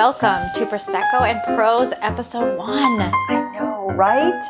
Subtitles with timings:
[0.00, 2.70] Welcome to Prosecco and Prose Episode 1.
[2.70, 4.40] I know, right?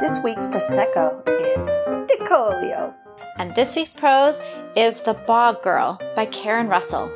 [0.00, 1.68] This week's Prosecco is
[2.08, 2.94] Decolio.
[3.36, 4.40] And this week's prose
[4.74, 7.12] is The Bog Girl by Karen Russell.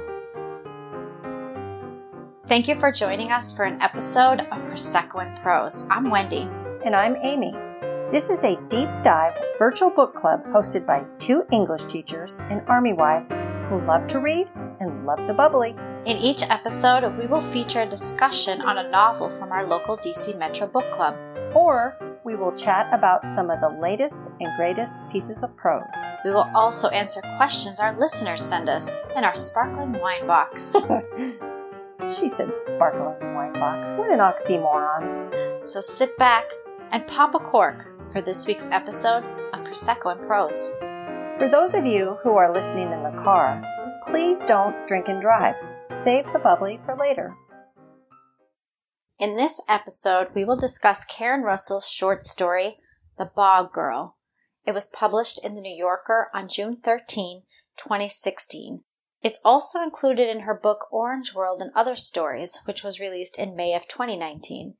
[2.47, 5.87] Thank you for joining us for an episode of Prosecco and Prose.
[5.91, 6.51] I'm Wendy.
[6.85, 7.53] And I'm Amy.
[8.13, 12.93] This is a deep dive virtual book club hosted by two English teachers and army
[12.93, 13.33] wives
[13.71, 14.51] who love to read
[14.81, 15.75] and love the bubbly.
[16.07, 20.37] In each episode, we will feature a discussion on a novel from our local DC
[20.39, 21.15] Metro Book Club.
[21.55, 25.83] Or we will chat about some of the latest and greatest pieces of prose.
[26.25, 30.75] We will also answer questions our listeners send us in our sparkling wine box.
[32.19, 33.93] she said sparkling wine box.
[33.93, 35.63] What an oxymoron.
[35.63, 36.51] So sit back
[36.93, 40.71] and pop a cork for this week's episode of Prosecco and Prose.
[41.39, 43.63] For those of you who are listening in the car,
[44.07, 45.57] please don't drink and drive.
[45.91, 47.35] Save the bubbly for later.
[49.19, 52.79] In this episode, we will discuss Karen Russell's short story,
[53.19, 54.17] The Bog Girl.
[54.65, 57.43] It was published in The New Yorker on June 13,
[57.77, 58.85] 2016.
[59.21, 63.57] It's also included in her book Orange World and Other Stories, which was released in
[63.57, 64.75] May of 2019.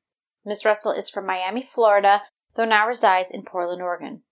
[0.47, 0.65] Ms.
[0.65, 2.23] Russell is from Miami, Florida,
[2.55, 4.23] though now resides in Portland, Oregon.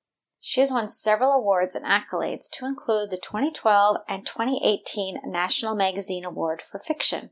[0.41, 6.25] She has won several awards and accolades to include the 2012 and 2018 National Magazine
[6.25, 7.31] Award for Fiction,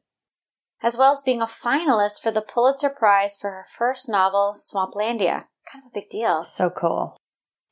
[0.83, 5.45] as well as being a finalist for the Pulitzer Prize for her first novel, Swamplandia.
[5.71, 6.43] Kind of a big deal.
[6.43, 7.17] So cool.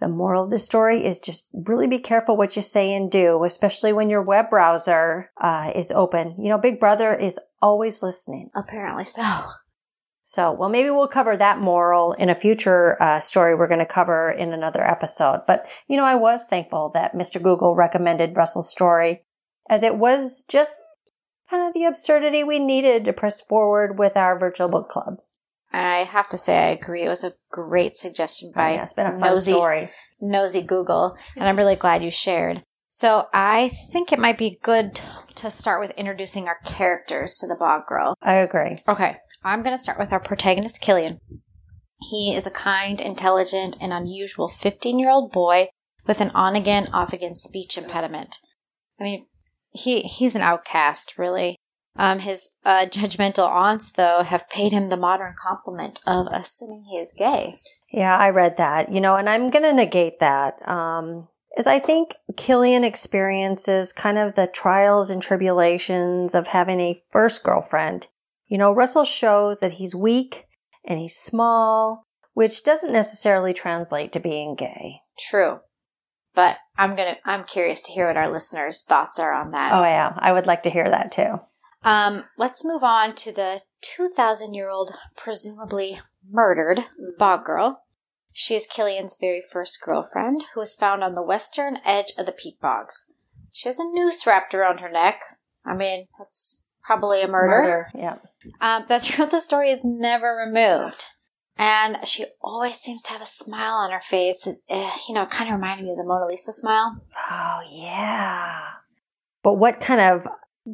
[0.00, 3.44] the moral of the story is just really be careful what you say and do,
[3.44, 6.34] especially when your web browser uh, is open.
[6.38, 8.50] You know, Big Brother is always listening.
[8.54, 9.22] Apparently so.
[10.24, 13.84] So, well, maybe we'll cover that moral in a future uh, story we're going to
[13.84, 15.42] cover in another episode.
[15.46, 17.42] But, you know, I was thankful that Mr.
[17.42, 19.24] Google recommended Russell's story
[19.68, 20.84] as it was just
[21.52, 25.18] kind of the absurdity we needed to press forward with our virtual book club.
[25.72, 27.02] I have to say, I agree.
[27.02, 29.88] It was a great suggestion oh, by oh, yeah, it's been a nosy, story.
[30.20, 32.62] nosy Google, and I'm really glad you shared.
[32.90, 35.00] So I think it might be good
[35.36, 38.14] to start with introducing our characters to the Bog Girl.
[38.20, 38.76] I agree.
[38.88, 41.18] Okay, I'm going to start with our protagonist, Killian.
[42.10, 45.68] He is a kind, intelligent, and unusual 15 year old boy
[46.06, 48.38] with an on again, off again speech impediment.
[49.00, 49.24] I mean,
[49.72, 51.56] he he's an outcast, really.
[51.96, 56.96] Um, his uh, judgmental aunts, though, have paid him the modern compliment of assuming he
[56.96, 57.54] is gay.
[57.92, 60.54] Yeah, I read that, you know, and I'm going to negate that.
[60.66, 61.28] Um,
[61.58, 67.44] is I think Killian experiences kind of the trials and tribulations of having a first
[67.44, 68.08] girlfriend.
[68.46, 70.46] You know, Russell shows that he's weak
[70.84, 75.00] and he's small, which doesn't necessarily translate to being gay.
[75.18, 75.60] True.
[76.34, 79.72] But I'm gonna I'm curious to hear what our listeners' thoughts are on that.
[79.74, 81.40] Oh yeah, I would like to hear that too.
[81.84, 86.00] Um, let's move on to the 2,000 year old, presumably
[86.30, 86.80] murdered
[87.18, 87.82] bog girl.
[88.32, 92.32] She is Killian's very first girlfriend, who was found on the western edge of the
[92.32, 93.12] peat bogs.
[93.50, 95.20] She has a noose wrapped around her neck.
[95.66, 97.62] I mean, that's probably a murder.
[97.62, 98.16] Murder, Yeah.
[98.60, 101.04] Um, the truth of the story is never removed.
[101.56, 104.46] And she always seems to have a smile on her face.
[104.46, 107.00] It, eh, you know, it kind of reminded me of the Mona Lisa smile.
[107.30, 108.62] Oh, yeah.
[109.42, 110.26] But what kind of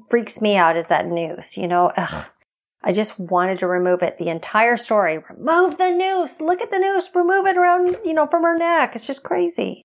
[0.08, 1.92] freaks me out is that noose, you know?
[1.96, 2.30] Ugh.
[2.82, 4.18] I just wanted to remove it.
[4.18, 5.18] The entire story.
[5.18, 6.40] Remove the noose.
[6.40, 7.10] Look at the noose.
[7.14, 8.92] Remove it around, you know, from her neck.
[8.94, 9.82] It's just crazy.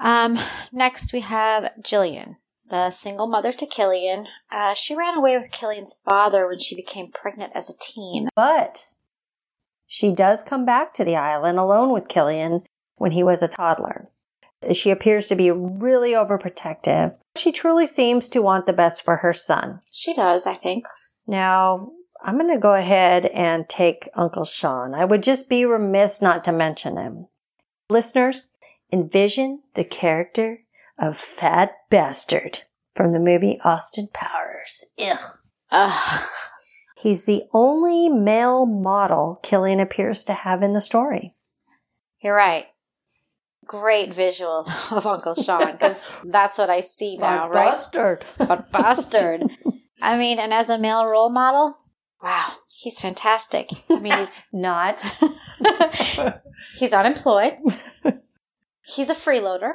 [0.00, 0.36] Um,
[0.72, 2.36] next we have Jillian,
[2.68, 4.26] the single mother to Killian.
[4.50, 8.28] Uh, she ran away with Killian's father when she became pregnant as a teen.
[8.34, 8.86] But
[9.94, 12.64] she does come back to the island alone with Killian
[12.96, 14.08] when he was a toddler.
[14.72, 17.16] She appears to be really overprotective.
[17.36, 19.78] She truly seems to want the best for her son.
[19.92, 20.84] She does, I think.
[21.28, 21.92] Now,
[22.24, 24.94] I'm going to go ahead and take Uncle Sean.
[24.94, 27.28] I would just be remiss not to mention him.
[27.88, 28.48] Listeners,
[28.92, 30.64] envision the character
[30.98, 32.62] of Fat Bastard
[32.96, 34.86] from the movie Austin Powers.
[34.98, 35.38] Ugh.
[35.70, 36.20] Ugh.
[37.04, 41.34] He's the only male model Killian appears to have in the story.
[42.22, 42.64] You're right.
[43.66, 47.66] Great visual of Uncle Sean because that's what I see now, right?
[47.66, 48.24] Bastard.
[48.38, 49.42] But bastard.
[50.00, 51.74] I mean, and as a male role model,
[52.22, 53.68] wow, he's fantastic.
[53.90, 55.04] I mean, he's Not.
[56.78, 57.52] he's unemployed.
[58.80, 59.72] He's a freeloader.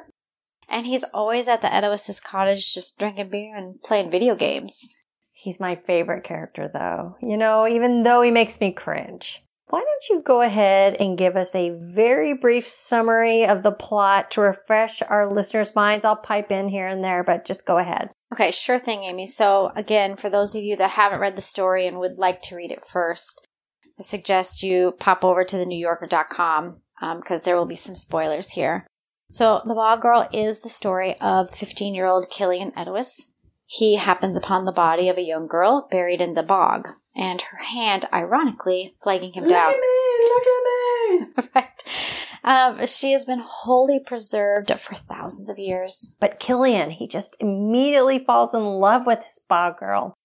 [0.67, 4.98] And he's always at the Edois's cottage just drinking beer and playing video games.
[5.41, 7.15] He's my favorite character, though.
[7.21, 9.41] You know, even though he makes me cringe.
[9.69, 14.31] Why don't you go ahead and give us a very brief summary of the plot
[14.31, 16.03] to refresh our listeners' minds?
[16.03, 18.09] I'll pipe in here and there, but just go ahead.
[18.33, 19.27] Okay, sure thing, Amy.
[19.27, 22.55] So, again, for those of you that haven't read the story and would like to
[22.55, 23.47] read it first,
[23.97, 28.51] I suggest you pop over to thenewyorker.com because um, because there will be some spoilers
[28.51, 28.85] here.
[29.31, 33.28] So, The Bog Girl is the story of 15 year old Killian Edowis.
[33.71, 37.63] He happens upon the body of a young girl buried in the bog, and her
[37.63, 39.67] hand, ironically, flagging him down.
[39.67, 40.29] Look at me!
[40.33, 41.49] Look at me!
[41.55, 42.39] right.
[42.43, 46.17] Um, she has been wholly preserved for thousands of years.
[46.19, 50.15] But Killian, he just immediately falls in love with this bog girl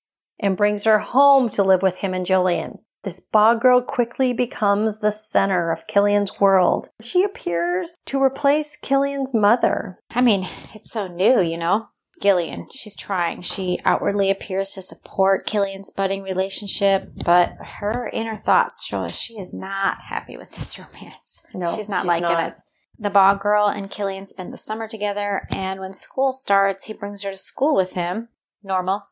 [0.41, 2.79] and brings her home to live with him and Jillian.
[3.03, 6.89] This bog girl quickly becomes the center of Killian's world.
[7.03, 9.99] She appears to replace Killian's mother.
[10.15, 10.45] I mean,
[10.75, 11.85] it's so new, you know?
[12.21, 13.43] Gillian, she's trying.
[13.43, 19.35] She outwardly appears to support Killian's budding relationship, but her inner thoughts show us she
[19.35, 21.47] is not happy with this romance.
[21.55, 22.49] No, she's not she's liking not.
[22.49, 22.55] it.
[22.99, 27.25] The bog girl and Killian spend the summer together, and when school starts, he brings
[27.25, 28.29] her to school with him.
[28.63, 29.03] Normal.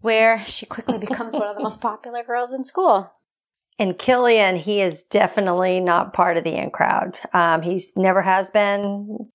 [0.00, 3.10] Where she quickly becomes one of the most popular girls in school.
[3.78, 7.16] And Killian, he is definitely not part of the in crowd.
[7.32, 9.28] Um, he's never has been.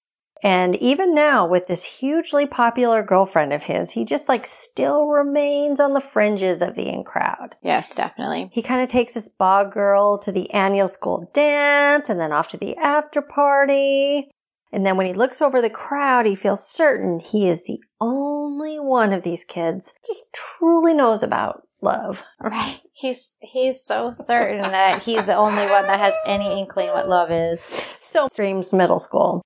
[0.44, 5.80] And even now with this hugely popular girlfriend of his, he just like still remains
[5.80, 7.56] on the fringes of the in crowd.
[7.62, 8.50] Yes, definitely.
[8.52, 12.50] He kind of takes this bog girl to the annual school dance and then off
[12.50, 14.30] to the after party.
[14.74, 18.80] And then when he looks over the crowd, he feels certain he is the only
[18.80, 22.22] one of these kids just truly knows about love.
[22.42, 22.80] Right.
[22.96, 27.32] He's he's so certain that he's the only one that has any inkling what love
[27.32, 27.96] is.
[28.00, 29.42] So streams middle school.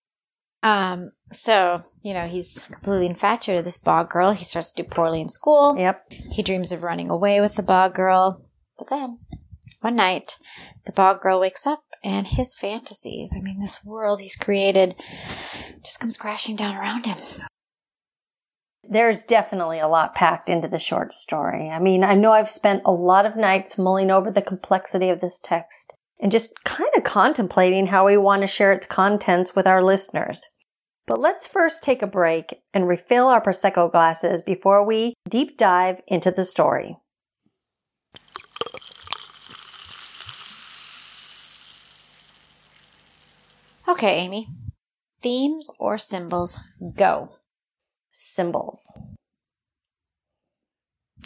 [0.63, 4.31] Um, so, you know, he's completely infatuated with this bog girl.
[4.31, 5.77] He starts to do poorly in school.
[5.77, 6.11] Yep.
[6.31, 8.41] He dreams of running away with the bog girl.
[8.77, 9.19] But then,
[9.81, 10.37] one night,
[10.85, 14.95] the bog girl wakes up and his fantasies, I mean, this world he's created,
[15.83, 17.17] just comes crashing down around him.
[18.89, 21.69] There's definitely a lot packed into the short story.
[21.69, 25.19] I mean, I know I've spent a lot of nights mulling over the complexity of
[25.19, 29.67] this text and just kind of contemplating how we want to share its contents with
[29.67, 30.47] our listeners.
[31.05, 36.01] But let's first take a break and refill our Prosecco glasses before we deep dive
[36.07, 36.97] into the story.
[43.87, 44.45] Okay, Amy.
[45.21, 46.59] Themes or symbols?
[46.97, 47.29] Go.
[48.11, 49.01] Symbols.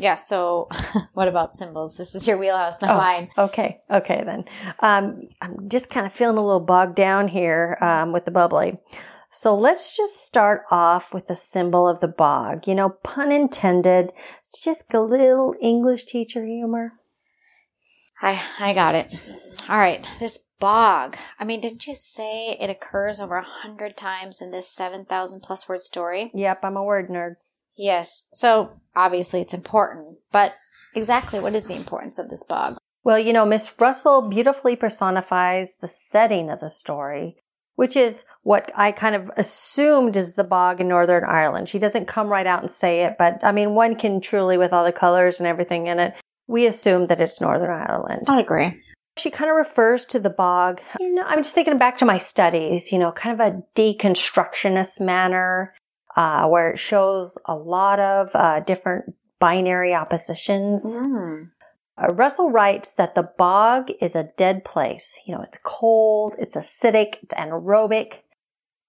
[0.02, 0.68] Yeah, so
[1.14, 1.96] what about symbols?
[1.96, 3.30] This is your wheelhouse, not Oh, mine.
[3.38, 4.46] Okay, okay then.
[4.80, 8.80] Um, I'm just kind of feeling a little bogged down here um, with the bubbly.
[9.30, 12.68] So let's just start off with the symbol of the bog.
[12.68, 14.12] You know, pun intended.
[14.46, 16.94] It's just a little English teacher humor.
[18.22, 19.14] I I got it.
[19.70, 21.16] All right, this bog.
[21.40, 25.42] I mean, didn't you say it occurs over a hundred times in this seven thousand
[25.42, 26.30] plus word story?
[26.34, 27.36] Yep, I'm a word nerd.
[27.78, 28.28] Yes.
[28.34, 30.54] So obviously it's important, but
[30.96, 32.78] exactly what is the importance of this bog?
[33.04, 37.38] Well, you know, Miss Russell beautifully personifies the setting of the story,
[37.76, 41.68] which is what I kind of assumed is the bog in Northern Ireland.
[41.68, 44.72] She doesn't come right out and say it, but I mean, one can truly, with
[44.72, 46.14] all the colors and everything in it,
[46.48, 48.26] we assume that it's Northern Ireland.
[48.28, 48.80] I agree.
[49.18, 50.80] She kind of refers to the bog.
[51.00, 55.02] You know, I'm just thinking back to my studies, you know, kind of a deconstructionist
[55.02, 55.74] manner,
[56.16, 60.98] uh, where it shows a lot of uh, different binary oppositions.
[61.00, 61.52] Mm.
[61.98, 65.20] Uh, Russell writes that the bog is a dead place.
[65.26, 68.20] You know, it's cold, it's acidic, it's anaerobic,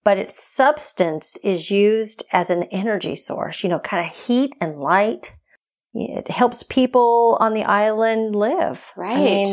[0.04, 4.78] but its substance is used as an energy source, you know, kind of heat and
[4.78, 5.36] light.
[5.94, 8.92] It helps people on the island live.
[8.96, 9.16] Right.
[9.16, 9.46] I mean,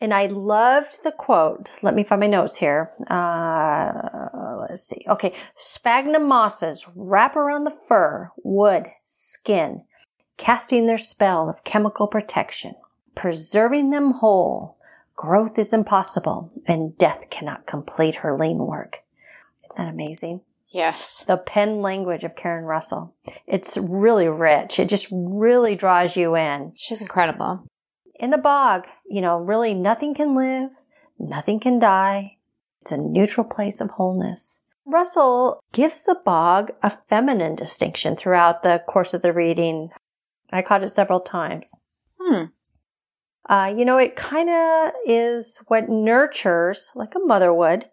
[0.00, 1.72] and I loved the quote.
[1.82, 2.92] Let me find my notes here.
[3.08, 5.04] Uh, let's see.
[5.08, 5.32] Okay.
[5.54, 9.82] Sphagnum mosses wrap around the fur, wood, skin,
[10.36, 12.74] casting their spell of chemical protection,
[13.14, 14.76] preserving them whole.
[15.16, 19.02] Growth is impossible and death cannot complete her lean work.
[19.64, 20.42] Isn't that amazing?
[20.68, 21.24] Yes.
[21.24, 23.14] The pen language of Karen Russell.
[23.46, 24.78] It's really rich.
[24.78, 26.72] It just really draws you in.
[26.76, 27.66] She's incredible.
[28.18, 30.70] In the bog, you know, really nothing can live,
[31.18, 32.36] nothing can die.
[32.82, 34.62] It's a neutral place of wholeness.
[34.84, 39.90] Russell gives the bog a feminine distinction throughout the course of the reading.
[40.50, 41.80] I caught it several times.
[42.18, 42.44] Hmm.
[43.48, 47.88] Uh, you know, it kind of is what nurtures, like a mother would,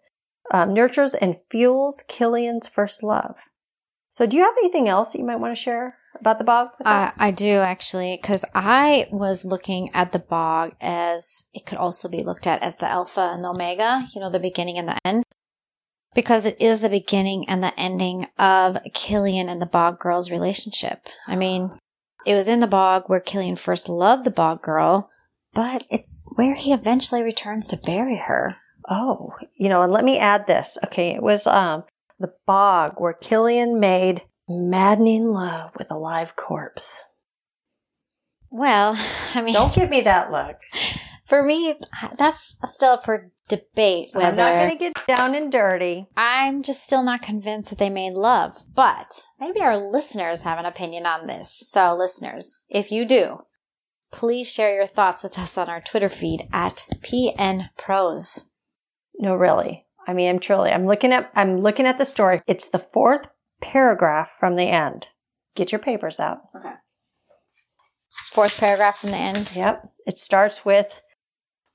[0.50, 3.36] um, nurtures and fuels Killian's first love.
[4.10, 6.68] So, do you have anything else that you might want to share about the bog.
[6.84, 12.22] I do actually, because I was looking at the bog as it could also be
[12.22, 15.24] looked at as the alpha and the omega, you know, the beginning and the end.
[16.14, 21.06] Because it is the beginning and the ending of Killian and the bog girl's relationship.
[21.26, 21.78] I mean,
[22.24, 25.10] it was in the bog where Killian first loved the bog girl,
[25.52, 28.56] but it's where he eventually returns to bury her.
[28.88, 30.78] Oh, you know, and let me add this.
[30.86, 31.84] Okay, it was um
[32.18, 37.04] the bog where Killian made maddening love with a live corpse.
[38.50, 38.94] Well,
[39.34, 40.56] I mean, Don't give me that look.
[41.24, 41.74] for me,
[42.18, 44.08] that's still up for debate.
[44.12, 46.06] Whether I'm not going to get down and dirty.
[46.16, 50.66] I'm just still not convinced that they made love, but maybe our listeners have an
[50.66, 51.50] opinion on this.
[51.50, 53.40] So, listeners, if you do,
[54.12, 58.50] please share your thoughts with us on our Twitter feed at PN Pros.
[59.18, 59.84] No, really.
[60.06, 60.70] I mean, I'm truly.
[60.70, 61.30] I'm looking at.
[61.34, 62.40] I'm looking at the story.
[62.46, 63.28] It's the fourth
[63.72, 65.08] paragraph from the end.
[65.54, 66.38] Get your papers out.
[66.54, 66.74] Okay.
[68.08, 69.52] Fourth paragraph from the end.
[69.56, 69.82] Yep.
[70.06, 71.02] It starts with,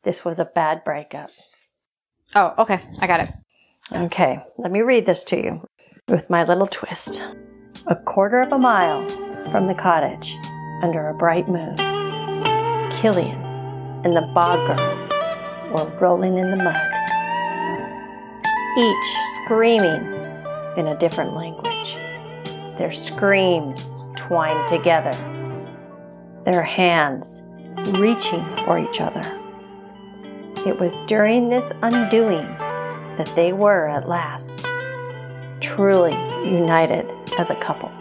[0.04, 1.32] "This was a bad breakup."
[2.36, 2.80] Oh, okay.
[3.02, 3.30] I got it.
[3.92, 5.68] Okay, let me read this to you
[6.08, 7.22] with my little twist.
[7.88, 9.08] A quarter of a mile
[9.52, 10.38] from the cottage,
[10.82, 11.76] under a bright moon,
[13.02, 13.42] Killian
[14.04, 15.08] and the bog girl
[15.74, 16.76] were rolling in the mud,
[18.78, 20.21] each screaming
[20.78, 21.96] in a different language.
[22.78, 25.12] Their screams twined together,
[26.46, 27.44] their hands
[27.94, 29.22] reaching for each other.
[30.66, 32.48] It was during this undoing
[33.18, 34.66] that they were at last
[35.60, 36.14] truly
[36.50, 37.92] united as a couple.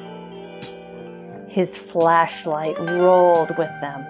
[1.48, 4.06] His flashlight rolled with them,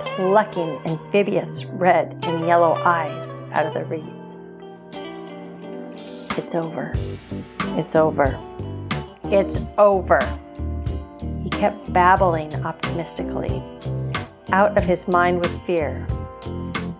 [0.00, 4.38] plucking amphibious red and yellow eyes out of the reeds.
[6.38, 6.92] It's over.
[7.76, 8.38] It's over.
[9.24, 10.20] It's over.
[11.42, 13.60] He kept babbling optimistically,
[14.52, 16.06] out of his mind with fear.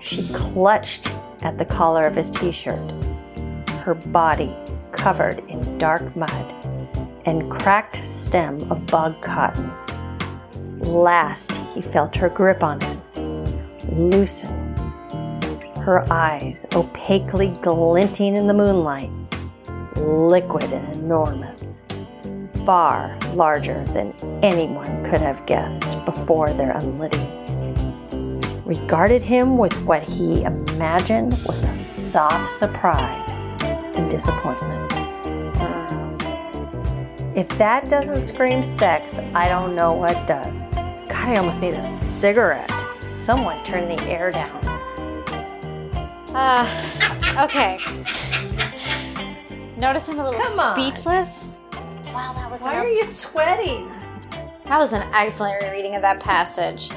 [0.01, 2.93] She clutched at the collar of his t shirt,
[3.85, 4.55] her body
[4.91, 6.55] covered in dark mud
[7.25, 9.71] and cracked stem of bog cotton.
[10.81, 13.01] Last, he felt her grip on him
[13.93, 14.51] loosen,
[15.79, 19.11] her eyes opaquely glinting in the moonlight,
[19.99, 21.83] liquid and enormous,
[22.65, 27.49] far larger than anyone could have guessed before their unlitting
[28.69, 33.39] regarded him with what he imagined was a soft surprise
[33.97, 34.93] and disappointment.
[37.35, 40.65] If that doesn't scream sex, I don't know what does.
[40.65, 42.71] God, I almost need a cigarette.
[43.01, 44.61] Someone turn the air down.
[46.35, 46.67] Uh,
[47.45, 47.79] okay.
[49.79, 50.75] Notice I'm a little Come on.
[50.77, 51.57] speechless.
[52.13, 53.89] Wow, that was Why an are you sweating?
[54.65, 56.91] That was an excellent rereading of that passage.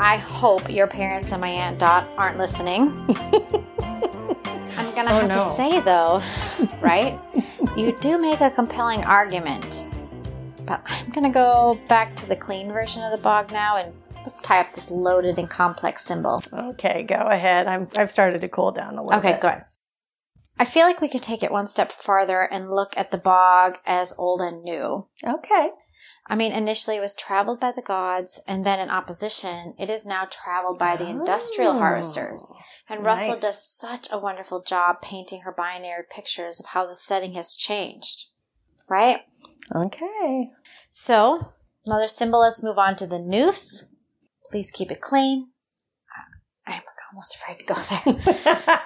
[0.00, 2.90] I hope your parents and my Aunt Dot aren't listening.
[3.08, 5.38] I'm gonna Oh, have to no.
[5.38, 6.20] say though,
[6.82, 7.18] right?
[7.76, 9.88] You do make a compelling argument.
[10.66, 14.40] But I'm gonna go back to the clean version of the bog now and let's
[14.42, 16.42] tie up this loaded and complex symbol.
[16.52, 17.66] Okay, go ahead.
[17.68, 19.40] I'm, I've started to cool down a little Okay, bit.
[19.40, 19.62] good.
[20.58, 23.76] I feel like we could take it one step farther and look at the bog
[23.86, 25.06] as old and new.
[25.24, 25.70] Okay.
[26.26, 30.04] I mean, initially it was traveled by the gods, and then in opposition, it is
[30.04, 32.52] now traveled by the industrial Oh, harvesters.
[32.88, 37.32] And Russell does such a wonderful job painting her binary pictures of how the setting
[37.32, 38.26] has changed.
[38.90, 39.20] Right?
[39.74, 40.50] Okay.
[40.90, 41.40] So,
[41.86, 43.94] another symbol, let's move on to the noose.
[44.50, 45.50] Please keep it clean.
[46.66, 48.78] I'm almost afraid to go there.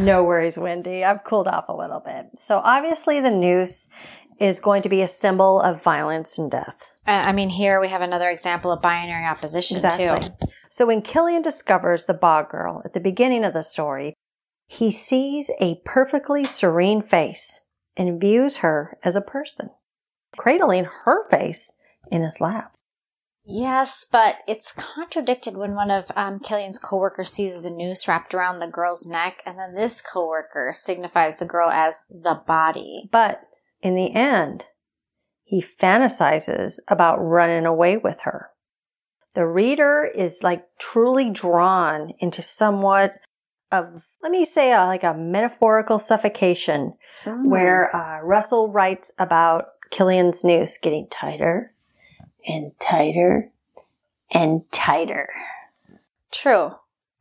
[0.04, 1.04] no worries, Wendy.
[1.04, 2.26] I've cooled off a little bit.
[2.34, 3.88] So obviously the noose
[4.38, 6.92] is going to be a symbol of violence and death.
[7.06, 10.16] Uh, I mean, here we have another example of binary opposition, too.
[10.70, 14.14] So when Killian discovers the bog girl at the beginning of the story,
[14.68, 17.62] he sees a perfectly serene face
[17.96, 19.70] and views her as a person,
[20.36, 21.72] cradling her face
[22.10, 22.75] in his lap.
[23.48, 28.58] Yes, but it's contradicted when one of um, Killian's coworkers sees the noose wrapped around
[28.58, 33.08] the girl's neck, and then this coworker signifies the girl as the body.
[33.12, 33.40] But
[33.80, 34.66] in the end,
[35.44, 38.50] he fantasizes about running away with her.
[39.34, 43.14] The reader is like truly drawn into somewhat
[43.70, 46.94] of, let me say, a, like a metaphorical suffocation
[47.44, 51.74] where uh, Russell writes about Killian's noose getting tighter
[52.46, 53.50] and tighter
[54.30, 55.30] and tighter.
[56.32, 56.70] True.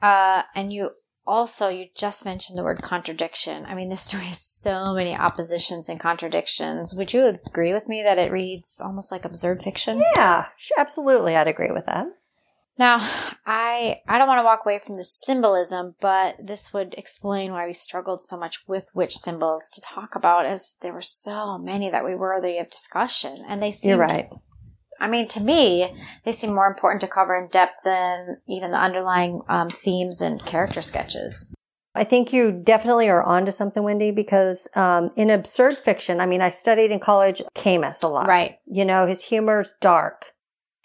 [0.02, 0.92] Uh, and you
[1.28, 3.66] also, you just mentioned the word contradiction.
[3.66, 6.94] I mean, this story has so many oppositions and contradictions.
[6.96, 10.02] Would you agree with me that it reads almost like absurd fiction?
[10.16, 11.36] Yeah, sh- absolutely.
[11.36, 12.08] I'd agree with that.
[12.78, 12.98] Now,
[13.46, 17.66] I I don't want to walk away from the symbolism, but this would explain why
[17.66, 21.90] we struggled so much with which symbols to talk about, as there were so many
[21.90, 23.92] that we worthy of discussion, and they seemed.
[23.92, 24.30] You're right.
[25.00, 28.80] I mean, to me, they seem more important to cover in depth than even the
[28.80, 31.54] underlying um, themes and character sketches.
[31.96, 36.42] I think you definitely are onto something, Wendy, because um, in absurd fiction, I mean,
[36.42, 38.28] I studied in college Camus a lot.
[38.28, 38.58] Right.
[38.66, 40.26] You know, his humor's dark.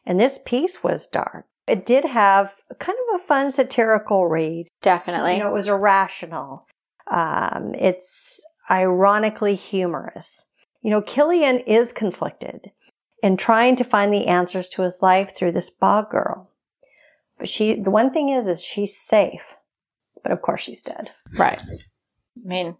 [0.07, 1.46] And this piece was dark.
[1.66, 4.68] It did have kind of a fun satirical read.
[4.83, 5.35] Definitely.
[5.35, 6.66] You know, it was irrational.
[7.11, 10.46] Um, it's ironically humorous.
[10.81, 12.70] You know, Killian is conflicted
[13.23, 16.51] and trying to find the answers to his life through this bog girl.
[17.39, 19.57] But she, the one thing is, is she's safe.
[20.23, 21.11] But of course she's dead.
[21.39, 21.61] Right.
[21.63, 22.77] I mean,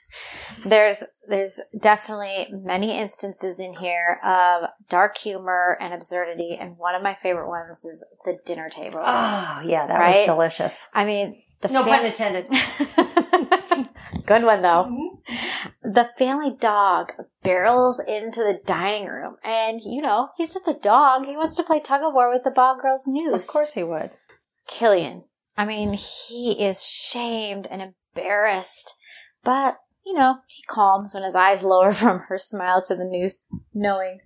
[0.66, 7.02] there's there's definitely many instances in here of dark humor and absurdity, and one of
[7.02, 8.98] my favorite ones is the dinner table.
[9.02, 10.16] Oh, yeah, that Right?
[10.16, 10.88] was delicious.
[10.92, 12.48] I mean, the No fam- pun intended.
[14.26, 14.86] Good one though.
[14.88, 15.90] Mm-hmm.
[15.92, 21.26] The family dog barrels into the dining room, and you know he's just a dog.
[21.26, 23.48] He wants to play tug of war with the bog girl's noose.
[23.48, 24.10] Of course he would.
[24.68, 25.24] Killian.
[25.56, 28.94] I mean, he is shamed and embarrassed,
[29.42, 33.48] but you know he calms when his eyes lower from her smile to the noose,
[33.74, 34.20] knowing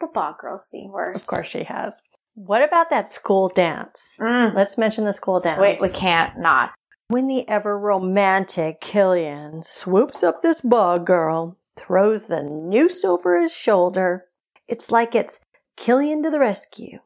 [0.00, 1.24] the bog girl's seen worse.
[1.24, 2.02] Of course she has.
[2.36, 4.14] What about that school dance?
[4.20, 4.54] Mm.
[4.54, 5.58] Let's mention the school dance.
[5.58, 6.74] Wait, we can't not.
[7.08, 13.56] When the ever romantic Killian swoops up this bog girl, throws the noose over his
[13.56, 14.26] shoulder,
[14.68, 15.40] it's like it's
[15.76, 16.98] Killian to the rescue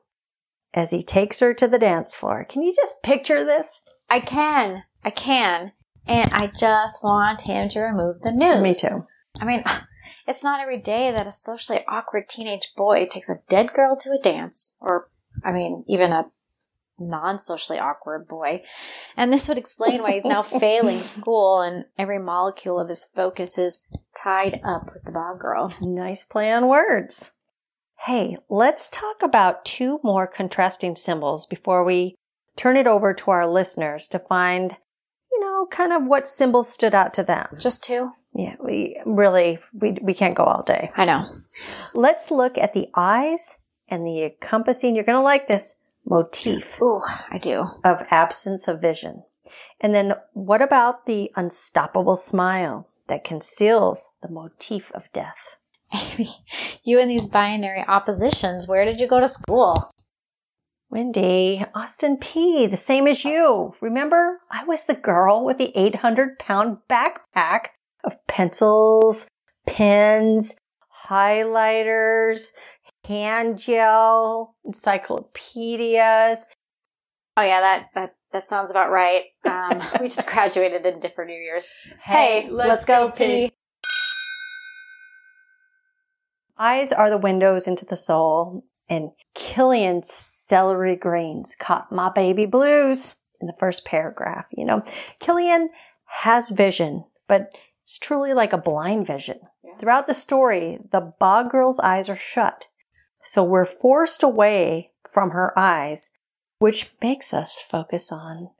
[0.75, 2.45] as he takes her to the dance floor.
[2.45, 3.83] Can you just picture this?
[4.09, 4.83] I can.
[5.05, 5.73] I can.
[6.07, 8.63] And I just want him to remove the noose.
[8.63, 9.05] Me too.
[9.41, 9.63] I mean,
[10.27, 14.11] it's not every day that a socially awkward teenage boy takes a dead girl to
[14.11, 15.09] a dance, or,
[15.45, 16.31] I mean, even a
[17.01, 18.63] non socially awkward boy.
[19.17, 23.59] And this would explain why he's now failing school and every molecule of his focus
[23.59, 25.73] is tied up with the bog girl.
[25.81, 27.33] Nice play on words.
[28.07, 32.15] Hey, let's talk about two more contrasting symbols before we
[32.57, 34.77] turn it over to our listeners to find,
[35.31, 37.47] you know, kind of what symbols stood out to them.
[37.59, 38.13] Just two?
[38.33, 40.91] Yeah, we really, we, we can't go all day.
[40.97, 41.23] I know.
[41.95, 43.57] Let's look at the eyes
[43.91, 45.77] and the encompassing, you're going to like this,
[46.07, 47.01] motif Ooh,
[47.31, 47.65] I do.
[47.85, 49.25] of absence of vision.
[49.81, 55.57] And then what about the unstoppable smile that conceals the motif of death?
[55.93, 56.29] Amy,
[56.85, 59.91] you and these binary oppositions, where did you go to school?
[60.91, 63.75] Wendy, Austin Peay, the same as you.
[63.81, 67.69] Remember, I was the girl with the 800 pound backpack
[68.03, 69.29] of pencils,
[69.67, 70.57] pens,
[71.07, 72.49] highlighters,
[73.11, 76.47] hand gel, encyclopedias.
[77.37, 79.25] Oh yeah, that that that sounds about right.
[79.45, 81.75] Um, we just graduated in different New years.
[82.03, 83.51] Hey, let's, go, Peay.
[86.57, 93.17] Eyes are the windows into the soul, and Killian's celery greens caught my baby blues
[93.41, 94.47] in the first paragraph.
[94.53, 94.85] You know,
[95.19, 95.71] Killian
[96.05, 99.41] has vision, but It's truly like a blind vision.
[99.65, 99.77] Yeah.
[99.79, 102.67] Throughout the story, the bog girl's eyes are shut.
[103.23, 106.13] So we're forced away from her eyes,
[106.59, 108.51] which makes us focus on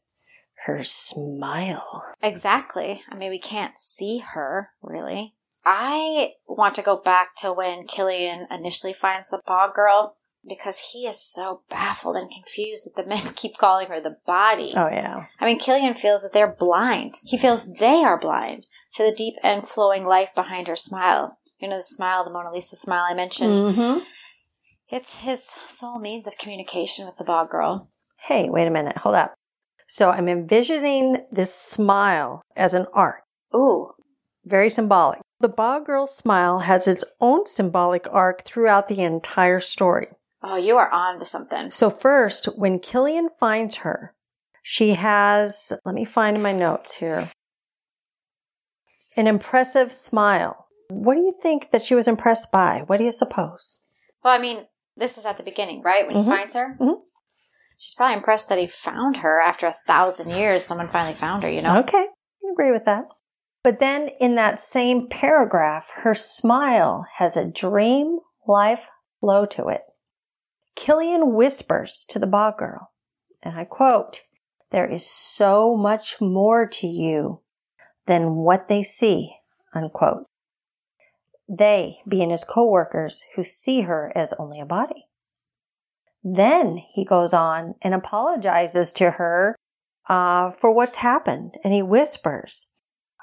[0.67, 2.05] her smile.
[2.23, 3.03] Exactly.
[3.09, 5.35] I mean, we can't see her, really.
[5.65, 11.01] I want to go back to when Killian initially finds the bog girl because he
[11.07, 14.73] is so baffled and confused that the men keep calling her the body.
[14.77, 15.27] Oh, yeah.
[15.39, 17.15] I mean, Killian feels that they're blind.
[17.25, 21.39] He feels they are blind to the deep and flowing life behind her smile.
[21.59, 23.59] You know, the smile, the Mona Lisa smile I mentioned.
[23.59, 23.99] Mm-hmm.
[24.91, 27.89] It's his sole means of communication with the bog girl.
[28.19, 28.99] Hey, wait a minute.
[28.99, 29.35] Hold up.
[29.87, 33.23] So I'm envisioning this smile as an arc.
[33.55, 33.93] Ooh,
[34.45, 35.21] Very symbolic.
[35.41, 40.09] The bog girl's smile has its own symbolic arc throughout the entire story.
[40.43, 41.71] oh, you are on to something.
[41.71, 44.15] So first, when Killian finds her,
[44.63, 47.29] she has, let me find my notes here,
[49.17, 50.67] an impressive smile.
[50.89, 52.85] What do you think that she was impressed by?
[52.87, 53.81] What do you suppose?
[54.23, 54.67] Well, I mean,
[55.01, 56.07] this is at the beginning, right?
[56.07, 56.25] When Mhm.
[56.25, 56.77] he finds her?
[56.79, 57.03] Mhm.
[57.77, 60.65] She's probably impressed that he found her after a thousand years.
[60.65, 61.79] Someone finally found her, you know?
[61.79, 63.07] Okay, I agree with that.
[63.63, 69.83] But then in that same paragraph, her smile has a dream life flow to it.
[70.77, 72.93] Killian whispers to the bog girl,
[73.43, 74.23] and I quote,
[74.71, 77.43] There is so much more to you
[78.07, 79.37] than what they see,
[79.75, 80.27] unquote.
[81.51, 85.07] They being his co-workers who see her as only a body.
[86.23, 89.57] Then he goes on and apologizes to her
[90.09, 91.57] uh, for what's happened.
[91.65, 92.69] And he whispers,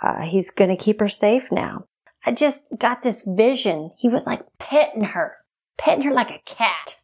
[0.03, 1.85] uh, he's going to keep her safe now.
[2.25, 3.91] I just got this vision.
[3.97, 5.37] He was like petting her,
[5.77, 6.95] petting her like a cat.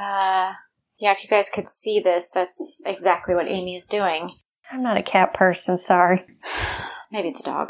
[0.00, 0.54] Uh,
[0.98, 4.28] yeah, if you guys could see this, that's exactly what Amy is doing.
[4.72, 6.24] I'm not a cat person, sorry.
[7.12, 7.68] Maybe it's a dog.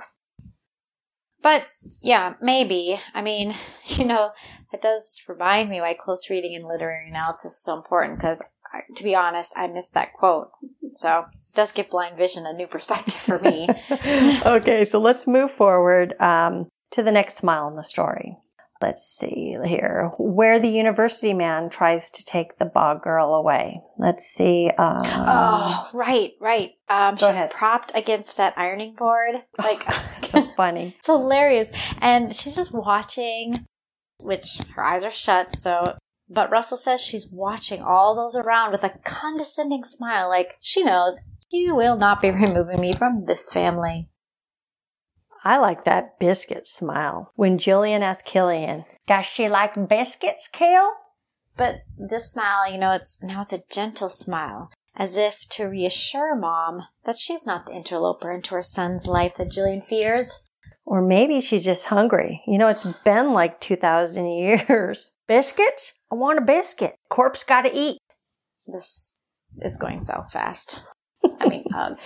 [1.47, 1.71] But
[2.03, 2.99] yeah, maybe.
[3.15, 3.53] I mean,
[3.87, 4.33] you know,
[4.73, 8.53] it does remind me why close reading and literary analysis is so important because,
[8.97, 10.51] to be honest, I missed that quote.
[10.95, 13.69] So it does give blind vision a new perspective for me.
[14.45, 18.37] okay, so let's move forward um, to the next smile in the story.
[18.83, 23.83] Let's see here, where the university man tries to take the bog girl away.
[23.99, 24.73] Let's see.
[24.77, 26.73] Um, oh, right, right.
[26.89, 27.51] Um, Go she's ahead.
[27.51, 29.43] propped against that ironing board.
[29.59, 30.95] Like, so funny.
[30.99, 31.95] It's hilarious.
[32.01, 33.65] And she's just watching,
[34.19, 35.97] which her eyes are shut, so.
[36.29, 41.31] But Russell says she's watching all those around with a condescending smile, like she knows
[41.51, 44.09] you will not be removing me from this family.
[45.45, 47.31] I like that biscuit smile.
[47.37, 50.91] When Jillian asked Killian, Does she like biscuits, Kale?
[51.57, 56.35] But this smile, you know, it's now it's a gentle smile, as if to reassure
[56.35, 60.49] Mom that she's not the interloper into her son's life that Jillian fears.
[60.85, 62.43] Or maybe she's just hungry.
[62.47, 65.13] You know, it's been like 2,000 years.
[65.27, 65.93] Biscuits?
[66.11, 66.95] I want a biscuit.
[67.11, 67.99] Corpse gotta eat.
[68.69, 69.21] This
[69.59, 70.95] is going south fast.
[71.41, 71.97] I mean, um,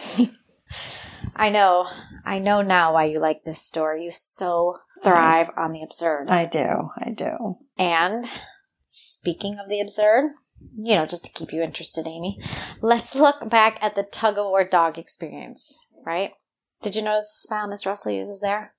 [1.36, 1.86] I know,
[2.24, 4.04] I know now why you like this story.
[4.04, 5.52] You so thrive Yes.
[5.58, 6.30] on the absurd.
[6.30, 6.88] I do.
[6.96, 7.58] I do.
[7.78, 8.24] And
[8.88, 10.30] speaking of the absurd,
[10.76, 12.38] you know, just to keep you interested, Amy,
[12.82, 16.32] let's look back at the tug of war dog experience, right?
[16.82, 18.74] Did you notice the smile Miss Russell uses there?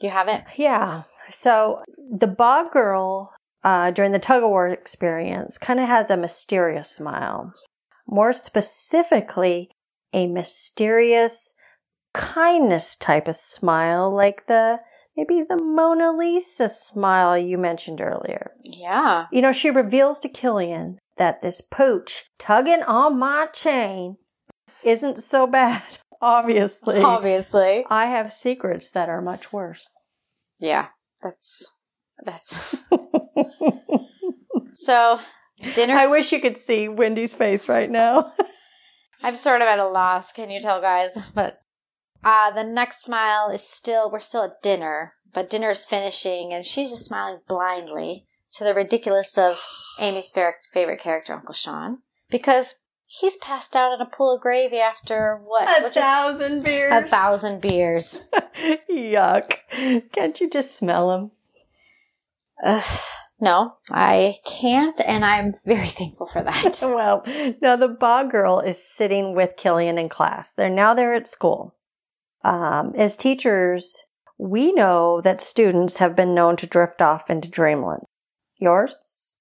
[0.00, 0.44] Do you have it?
[0.56, 1.02] Yeah.
[1.30, 3.32] So the bog girl
[3.64, 7.52] uh, during the tug of war experience kind of has a mysterious smile.
[8.06, 9.70] More specifically,
[10.12, 11.54] a mysterious
[12.12, 14.80] kindness type of smile, like the
[15.16, 18.52] maybe the Mona Lisa smile you mentioned earlier.
[18.62, 19.26] Yeah.
[19.30, 24.16] You know, she reveals to Killian that this pooch tugging on my chain
[24.84, 25.82] isn't so bad.
[26.20, 27.84] Obviously, Obviously.
[27.90, 30.00] I have secrets that are much worse.
[30.60, 30.88] Yeah.
[31.20, 31.76] That's,
[32.24, 32.88] that's.
[34.72, 35.18] so,
[35.74, 35.94] dinner.
[35.94, 38.30] I wish you could see Wendy's face right now.
[39.22, 41.32] I'm sort of at a loss, can you tell, guys?
[41.34, 41.61] But
[42.24, 46.90] uh, the next smile is still, we're still at dinner, but dinner's finishing, and she's
[46.90, 49.58] just smiling blindly to the ridiculous of
[49.98, 50.32] Amy's
[50.72, 51.98] favorite character, Uncle Sean,
[52.30, 55.66] because he's passed out in a pool of gravy after what?
[55.82, 56.92] What just- thousand beers.
[56.92, 58.30] a thousand beers.
[58.90, 59.54] Yuck.
[60.12, 61.30] Can't you just smell them?
[62.64, 62.82] Ugh,
[63.40, 66.78] no, I can't, and I'm very thankful for that.
[66.82, 67.24] Well,
[67.60, 70.54] now the bog girl is sitting with Killian in class.
[70.54, 71.74] They're now they're at school.
[72.44, 74.04] Um, as teachers,
[74.38, 78.02] we know that students have been known to drift off into dreamland.
[78.58, 79.40] Yours?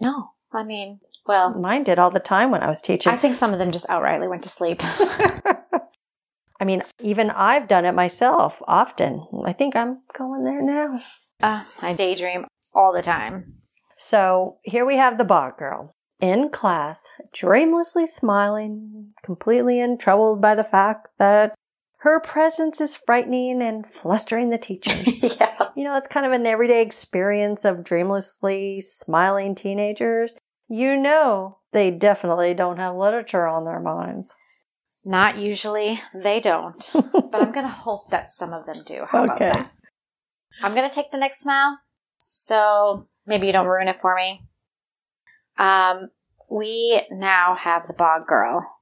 [0.00, 3.12] No, I mean, well, Mine did all the time when I was teaching.
[3.12, 4.80] I think some of them just outrightly went to sleep.
[6.60, 9.26] I mean, even I've done it myself often.
[9.44, 11.00] I think I'm going there now.
[11.42, 13.54] Uh, I daydream all the time.
[13.96, 20.64] So here we have the bog girl in class, dreamlessly smiling, completely untroubled by the
[20.64, 21.54] fact that
[22.00, 25.36] her presence is frightening and flustering the teachers.
[25.40, 25.68] yeah.
[25.76, 30.34] You know, it's kind of an everyday experience of dreamlessly smiling teenagers.
[30.68, 34.34] You know, they definitely don't have literature on their minds.
[35.04, 35.98] Not usually.
[36.22, 36.82] They don't.
[36.94, 39.04] but I'm going to hope that some of them do.
[39.08, 39.34] How Okay.
[39.34, 39.70] about that?
[40.62, 41.78] I'm going to take the next smile.
[42.18, 44.42] So maybe you don't ruin it for me.
[45.58, 46.10] Um,
[46.50, 48.79] we now have the bog girl.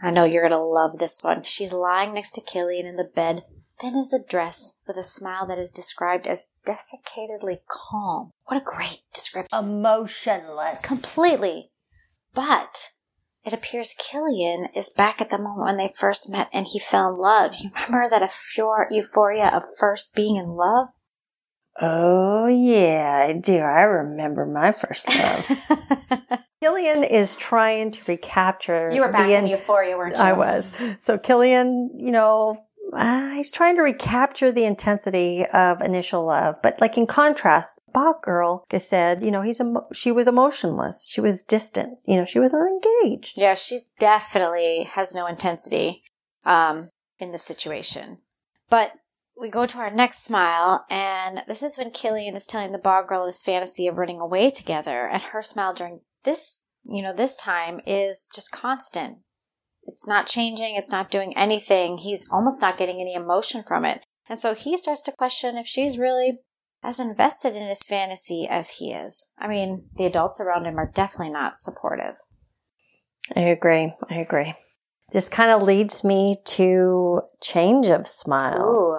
[0.00, 1.42] I know you're going to love this one.
[1.42, 5.44] She's lying next to Killian in the bed, thin as a dress, with a smile
[5.46, 8.30] that is described as desiccatedly calm.
[8.44, 9.58] What a great description.
[9.58, 10.86] Emotionless.
[10.86, 11.72] Completely.
[12.32, 12.90] But
[13.44, 17.12] it appears Killian is back at the moment when they first met and he fell
[17.12, 17.56] in love.
[17.60, 20.90] You remember that euphoria of first being in love?
[21.80, 23.58] Oh, yeah, I do.
[23.58, 26.38] I remember my first love.
[26.60, 28.90] Killian is trying to recapture.
[28.92, 30.22] you were back the in euphoria, weren't you?
[30.22, 30.80] I was.
[30.98, 36.80] So Killian, you know, uh, he's trying to recapture the intensity of initial love, but
[36.80, 41.20] like in contrast, bog girl just said, you know, he's emo- she was emotionless, she
[41.20, 43.34] was distant, you know, she was unengaged.
[43.36, 46.02] Yeah, she's definitely has no intensity
[46.44, 48.18] um, in the situation.
[48.70, 48.92] But
[49.38, 53.08] we go to our next smile, and this is when Killian is telling the bog
[53.08, 57.36] girl his fantasy of running away together, and her smile during this, you know, this
[57.36, 59.18] time is just constant.
[59.84, 61.98] It's not changing, it's not doing anything.
[61.98, 64.04] He's almost not getting any emotion from it.
[64.28, 66.38] And so he starts to question if she's really
[66.82, 69.32] as invested in his fantasy as he is.
[69.38, 72.16] I mean, the adults around him are definitely not supportive.
[73.34, 73.94] I agree.
[74.10, 74.54] I agree.
[75.12, 78.60] This kind of leads me to change of smile.
[78.60, 78.98] Ooh.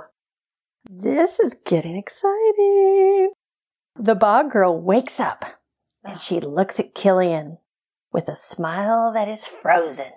[0.90, 3.34] This is getting exciting.
[3.96, 5.46] The bog girl wakes up
[6.04, 7.58] and she looks at Killian
[8.12, 10.12] with a smile that is frozen.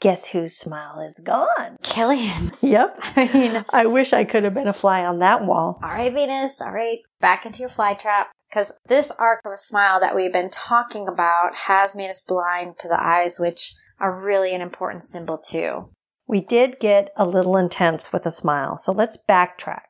[0.00, 1.76] Guess whose smile is gone?
[1.82, 2.32] Killian.
[2.62, 2.98] Yep.
[3.16, 5.78] I mean, I wish I could have been a fly on that wall.
[5.82, 6.60] all right, Venus.
[6.60, 8.30] All right, back into your fly trap.
[8.50, 12.78] Because this arc of a smile that we've been talking about has made us blind
[12.78, 15.90] to the eyes, which are really an important symbol too.
[16.28, 19.82] We did get a little intense with a smile, so let's backtrack.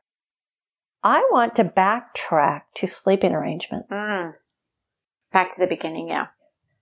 [1.03, 3.93] I want to backtrack to sleeping arrangements.
[3.93, 4.35] Mm.
[5.37, 6.29] Back to the beginning, yeah.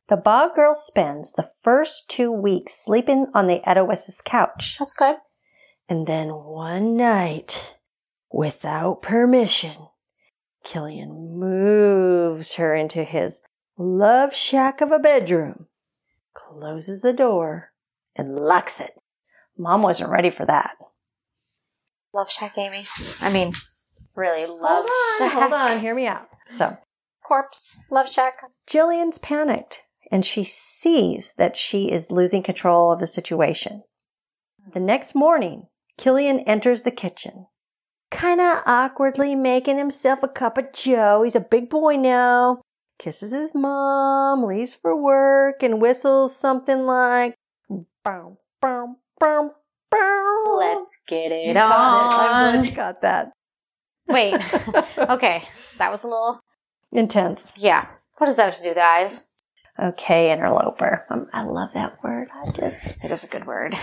[0.09, 4.77] The bog girl spends the first two weeks sleeping on the Edowis's couch.
[4.79, 5.17] That's good.
[5.89, 7.77] And then one night,
[8.31, 9.73] without permission,
[10.63, 13.43] Killian moves her into his
[13.77, 15.67] love shack of a bedroom,
[16.33, 17.73] closes the door,
[18.15, 18.93] and locks it.
[19.59, 20.77] Mom wasn't ready for that.
[22.15, 22.85] Love Shack, Amy.
[23.21, 23.53] I mean,
[24.15, 25.43] really, Love hold on, Shack.
[25.43, 26.29] hold on, hear me out.
[26.47, 26.79] So,
[27.25, 28.35] Corpse, Love Shack.
[28.67, 33.83] Jillian's panicked and she sees that she is losing control of the situation.
[34.73, 35.67] The next morning,
[35.99, 37.47] Killian enters the kitchen,
[38.11, 41.23] kind of awkwardly making himself a cup of joe.
[41.23, 42.63] He's a big boy now.
[42.99, 47.35] Kisses his mom, leaves for work, and whistles something like,
[48.05, 49.51] bow, bow, bow,
[49.91, 50.57] bow.
[50.61, 52.17] Let's get it You got it.
[52.17, 52.53] I'm on.
[52.55, 53.33] glad you got that.
[54.07, 54.35] Wait.
[55.11, 55.43] okay,
[55.79, 56.41] that was a little.
[56.95, 57.53] Intense.
[57.57, 57.87] Yeah.
[58.19, 59.29] What does that have to do with the eyes?
[59.79, 61.05] Okay, interloper.
[61.11, 62.29] Um, I love that word.
[62.33, 63.75] I just It is a good word.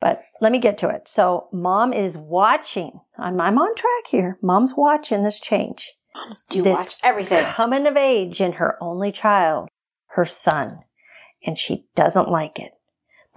[0.00, 1.08] But let me get to it.
[1.08, 3.00] So mom is watching.
[3.16, 4.38] I'm, I'm on track here.
[4.42, 5.92] Mom's watching this change.
[6.14, 7.44] Moms do This watch everything.
[7.44, 9.68] Coming of age in her only child,
[10.08, 10.80] her son.
[11.46, 12.72] And she doesn't like it.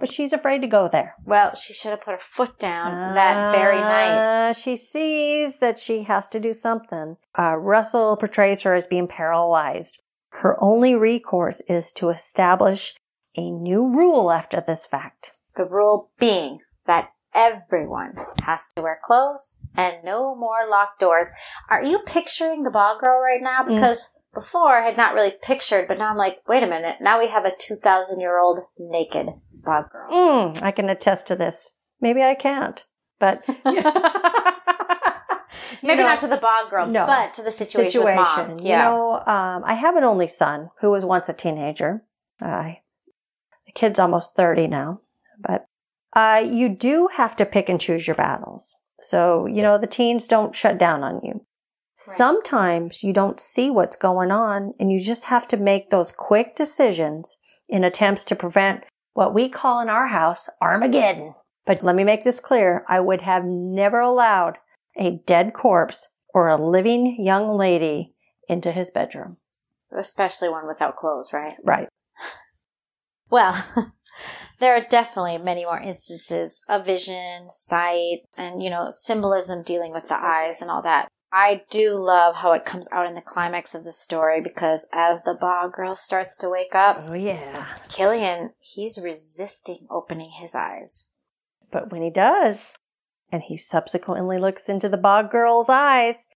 [0.00, 1.14] But she's afraid to go there.
[1.26, 4.48] Well, she should have put her foot down that very night.
[4.48, 7.18] Uh, She sees that she has to do something.
[7.38, 10.02] Uh, Russell portrays her as being paralyzed.
[10.30, 12.94] Her only recourse is to establish
[13.36, 15.32] a new rule after this fact.
[15.54, 21.30] The rule being that everyone has to wear clothes and no more locked doors.
[21.68, 23.64] Are you picturing the bog girl right now?
[23.64, 26.96] Because before I had not really pictured, but now I'm like, wait a minute.
[27.00, 29.28] Now we have a 2,000 year old naked
[29.64, 30.08] bog girl.
[30.10, 31.68] Mm, I can attest to this.
[32.00, 32.82] Maybe I can't,
[33.18, 33.42] but
[35.82, 37.06] Maybe know, not to the bog girl, no.
[37.06, 38.58] but to the situation, with mom.
[38.58, 38.82] You Yeah.
[38.82, 42.04] know, um, I have an only son who was once a teenager.
[42.40, 42.74] Uh,
[43.66, 45.00] the kid's almost 30 now,
[45.38, 45.66] but
[46.14, 48.76] uh, you do have to pick and choose your battles.
[48.98, 51.44] So, you know, the teens don't shut down on you.
[51.96, 56.56] Sometimes you don't see what's going on and you just have to make those quick
[56.56, 57.36] decisions
[57.68, 61.34] in attempts to prevent what we call in our house Armageddon.
[61.66, 62.84] But let me make this clear.
[62.88, 64.58] I would have never allowed
[64.96, 68.14] a dead corpse or a living young lady
[68.48, 69.36] into his bedroom.
[69.92, 71.52] Especially one without clothes, right?
[71.64, 71.88] Right.
[73.30, 73.54] Well,
[74.58, 80.08] there are definitely many more instances of vision, sight, and, you know, symbolism dealing with
[80.08, 81.08] the eyes and all that.
[81.32, 85.22] I do love how it comes out in the climax of the story because as
[85.22, 87.66] the bog girl starts to wake up, Oh, yeah.
[87.88, 91.12] Killian, he's resisting opening his eyes.
[91.70, 92.74] But when he does,
[93.30, 96.26] and he subsequently looks into the bog girl's eyes,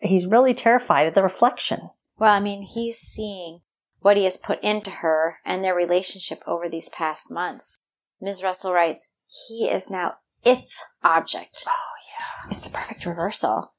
[0.00, 1.90] he's really terrified at the reflection.
[2.16, 3.60] Well, I mean, he's seeing
[4.00, 7.76] what he has put into her and their relationship over these past months.
[8.20, 8.44] Ms.
[8.44, 9.12] Russell writes,
[9.48, 11.64] he is now its object.
[11.66, 11.72] Oh,
[12.08, 12.50] yeah.
[12.50, 13.74] It's the perfect reversal.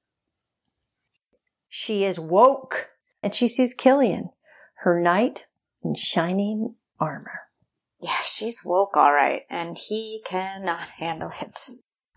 [1.70, 2.90] She is woke,
[3.22, 4.32] and she sees Killian,
[4.80, 5.46] her knight
[5.84, 7.42] in shining armor.
[8.02, 11.70] Yeah, she's woke, all right, and he cannot handle it.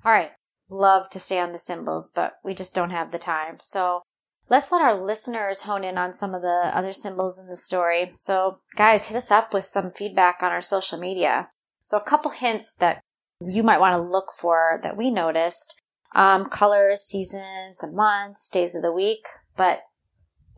[0.04, 0.32] All right,
[0.70, 3.56] love to stay on the symbols, but we just don't have the time.
[3.58, 4.02] So
[4.48, 8.10] let's let our listeners hone in on some of the other symbols in the story.
[8.14, 11.48] So, guys, hit us up with some feedback on our social media.
[11.82, 13.00] So, a couple hints that
[13.44, 15.80] you might want to look for that we noticed
[16.14, 19.24] um, colors, seasons, the months, days of the week,
[19.56, 19.82] but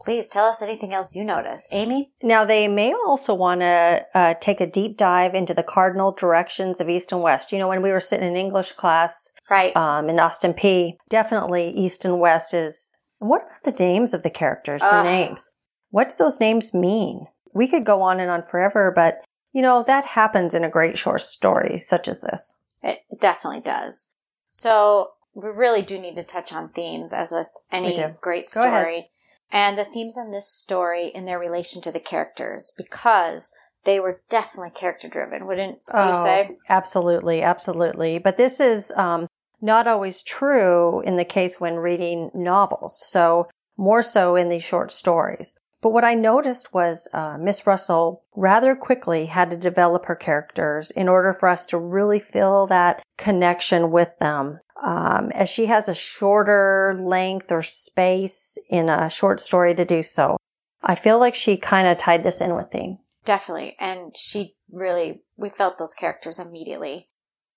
[0.00, 1.68] please tell us anything else you noticed.
[1.72, 2.12] Amy?
[2.22, 6.80] Now, they may also want to uh, take a deep dive into the cardinal directions
[6.80, 7.52] of East and West.
[7.52, 9.74] You know, when we were sitting in English class Right.
[9.76, 12.90] um, in Austin Peay, definitely East and West is.
[13.20, 14.82] And what about the names of the characters?
[14.82, 15.04] The Ugh.
[15.04, 15.56] names.
[15.90, 17.26] What do those names mean?
[17.54, 20.98] We could go on and on forever, but you know, that happens in a great
[20.98, 22.56] short story such as this.
[22.82, 24.10] It definitely does.
[24.50, 29.10] So we really do need to touch on themes as with any great story.
[29.52, 33.52] And the themes in this story in their relation to the characters because
[33.84, 36.08] they were definitely character driven, wouldn't Oh.
[36.08, 36.56] you say?
[36.68, 38.18] Absolutely, absolutely.
[38.18, 39.26] But this is um,
[39.60, 42.98] not always true in the case when reading novels.
[43.06, 45.54] So more so in these short stories.
[45.82, 50.90] But what I noticed was uh, Miss Russell rather quickly had to develop her characters
[50.90, 54.60] in order for us to really feel that connection with them.
[54.84, 60.02] Um, as she has a shorter length or space in a short story to do
[60.02, 60.36] so.
[60.82, 62.98] I feel like she kind of tied this in with theme.
[63.24, 63.74] Definitely.
[63.80, 67.06] And she really, we felt those characters immediately.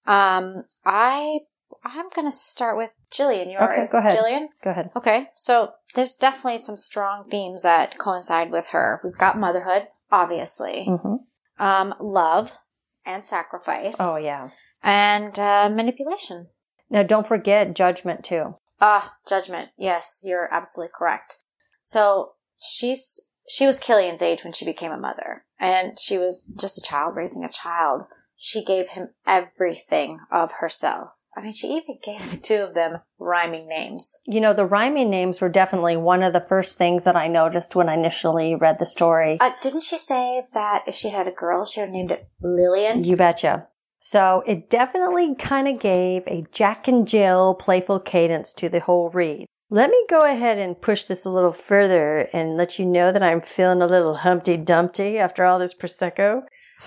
[0.05, 1.39] Um, I,
[1.83, 3.49] I'm going to start with Gillian.
[3.49, 4.15] Yours, Okay, go ahead.
[4.15, 4.49] Gillian?
[4.63, 4.91] Go ahead.
[4.95, 9.01] Okay, so there's definitely some strong themes that coincide with her.
[9.03, 11.15] We've got motherhood, obviously, hmm
[11.59, 12.59] um, love
[13.05, 14.49] and sacrifice, Oh yeah.
[14.83, 16.47] and uh, manipulation.
[16.89, 18.55] Now don't forget judgment too.
[18.79, 19.69] Ah, judgment.
[19.77, 21.43] Yes, you're absolutely correct.
[21.81, 26.77] So she's she was Killian's age when she became a mother, and she was just
[26.77, 28.03] a child raising a child.
[28.35, 31.09] She gave him everything of herself.
[31.35, 34.19] I mean, she even gave the two of them rhyming names.
[34.27, 37.75] You know, the rhyming names were definitely one of the first things that I noticed
[37.75, 39.37] when I initially read the story.
[39.39, 42.21] Uh, didn't she say that if she had a girl, she would have named it
[42.41, 43.03] Lillian?
[43.03, 43.67] You betcha.
[44.09, 49.09] So it definitely kind of gave a Jack and Jill playful cadence to the whole
[49.09, 49.47] read.
[49.69, 53.21] Let me go ahead and push this a little further and let you know that
[53.21, 56.43] I'm feeling a little Humpty Dumpty after all this Prosecco.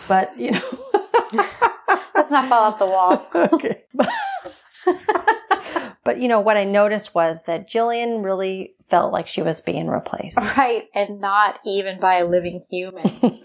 [0.09, 0.61] But, you know.
[2.15, 3.29] Let's not fall off the wall.
[3.53, 3.83] okay.
[6.03, 9.89] but you know what I noticed was that Gillian really felt like she was being
[9.89, 10.57] replaced.
[10.57, 13.43] right, and not even by a living human.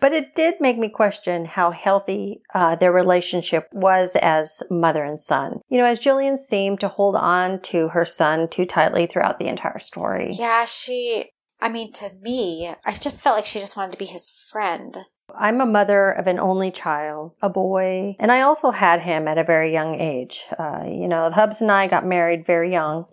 [0.00, 5.20] But it did make me question how healthy uh, their relationship was as mother and
[5.20, 5.60] son.
[5.68, 9.48] You know, as Gillian seemed to hold on to her son too tightly throughout the
[9.48, 10.30] entire story.
[10.32, 11.30] yeah, she.
[11.60, 14.98] I mean, to me, I just felt like she just wanted to be his friend.
[15.34, 19.38] I'm a mother of an only child, a boy, and I also had him at
[19.38, 20.44] a very young age.
[20.58, 23.06] Uh, you know, the Hubs and I got married very young.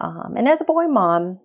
[0.00, 1.40] Um, and as a boy mom,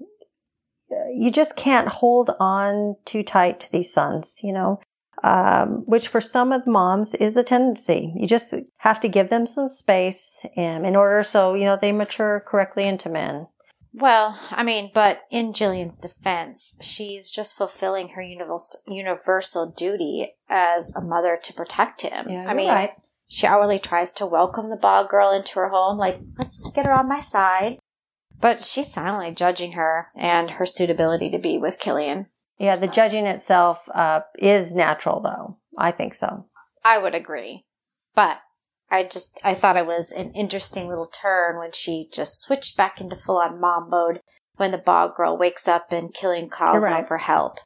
[1.14, 4.80] you just can't hold on too tight to these sons, you know,
[5.24, 8.14] um, which for some of the moms is a tendency.
[8.16, 11.92] You just have to give them some space um, in order so, you know, they
[11.92, 13.48] mature correctly into men.
[13.94, 20.96] Well, I mean, but in Gillian's defense, she's just fulfilling her universal, universal duty as
[20.96, 22.28] a mother to protect him.
[22.28, 22.90] Yeah, I mean, right.
[23.28, 26.92] she hourly tries to welcome the bog girl into her home, like, let's get her
[26.92, 27.78] on my side.
[28.44, 32.26] But she's silently judging her and her suitability to be with Killian.
[32.58, 35.60] Yeah, the judging itself uh, is natural, though.
[35.78, 36.48] I think so.
[36.84, 37.64] I would agree.
[38.14, 38.42] But
[38.92, 43.00] I just I thought it was an interesting little turn when she just switched back
[43.00, 44.20] into full on mom mode
[44.58, 47.60] when the bog girl wakes up and Killian calls You're out for help.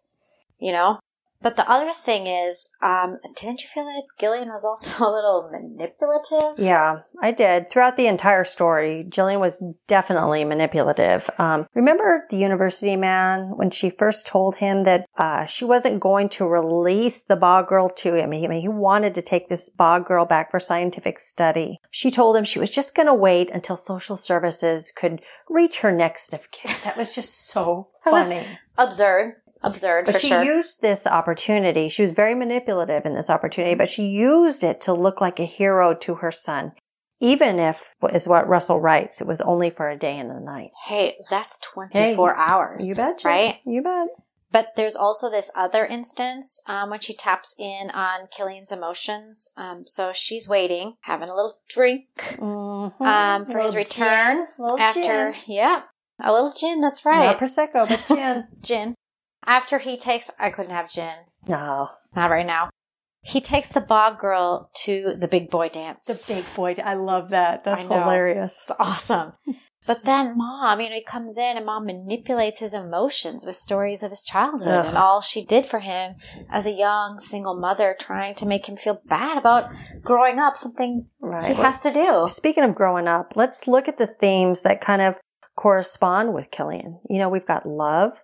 [0.59, 0.99] You know?
[1.41, 5.49] But the other thing is, um, didn't you feel that Gillian was also a little
[5.51, 6.57] manipulative?
[6.57, 7.69] Yeah, I did.
[7.69, 11.29] Throughout the entire story, Gillian was definitely manipulative.
[11.37, 16.29] Um, remember the university man when she first told him that uh, she wasn't going
[16.29, 18.31] to release the bog girl to him?
[18.31, 21.79] He, I mean, he wanted to take this bog girl back for scientific study.
[21.91, 25.91] She told him she was just going to wait until social services could reach her
[25.91, 26.73] next of kin.
[26.83, 28.41] That was just so funny.
[28.77, 29.35] Absurd.
[29.63, 30.43] Absurd But she sure.
[30.43, 31.89] used this opportunity.
[31.89, 35.45] She was very manipulative in this opportunity, but she used it to look like a
[35.45, 36.73] hero to her son.
[37.19, 40.69] Even if, is what Russell writes, it was only for a day and a night.
[40.85, 42.87] hey, that's 24 hours.
[42.87, 43.57] You bet Right?
[43.65, 44.07] You bet.
[44.51, 49.51] But there's also this other instance um, when she taps in on Killian's emotions.
[49.57, 52.05] Um, so she's waiting, having a little drink
[52.37, 53.01] Mhm.
[53.01, 55.33] um, for his return little after, gin.
[55.47, 55.81] yeah,
[56.23, 56.79] a little gin.
[56.79, 58.47] That's right, Not Prosecco, but gin.
[58.63, 58.95] gin.
[59.47, 61.15] After he takes, I couldn't have gin,
[61.47, 61.89] no.
[62.15, 62.69] not right now.
[63.23, 66.05] He takes the bog girl to the big boy dance.
[66.05, 66.75] The big boy.
[66.83, 67.63] I love that.
[67.63, 68.61] That's hilarious.
[68.69, 69.33] It's awesome.
[69.85, 74.03] But then mom, you know, he comes in and mom manipulates his emotions with stories
[74.03, 74.85] of his childhood Ugh.
[74.87, 76.15] and all she did for him
[76.49, 79.71] as a young single mother trying to make him feel bad about
[80.03, 81.45] growing up, something Right.
[81.45, 82.25] he Well, has to do.
[82.29, 85.15] Speaking of growing up, let's look at the themes that kind of
[85.55, 86.99] correspond with Killian.
[87.09, 88.19] You know, we've got love,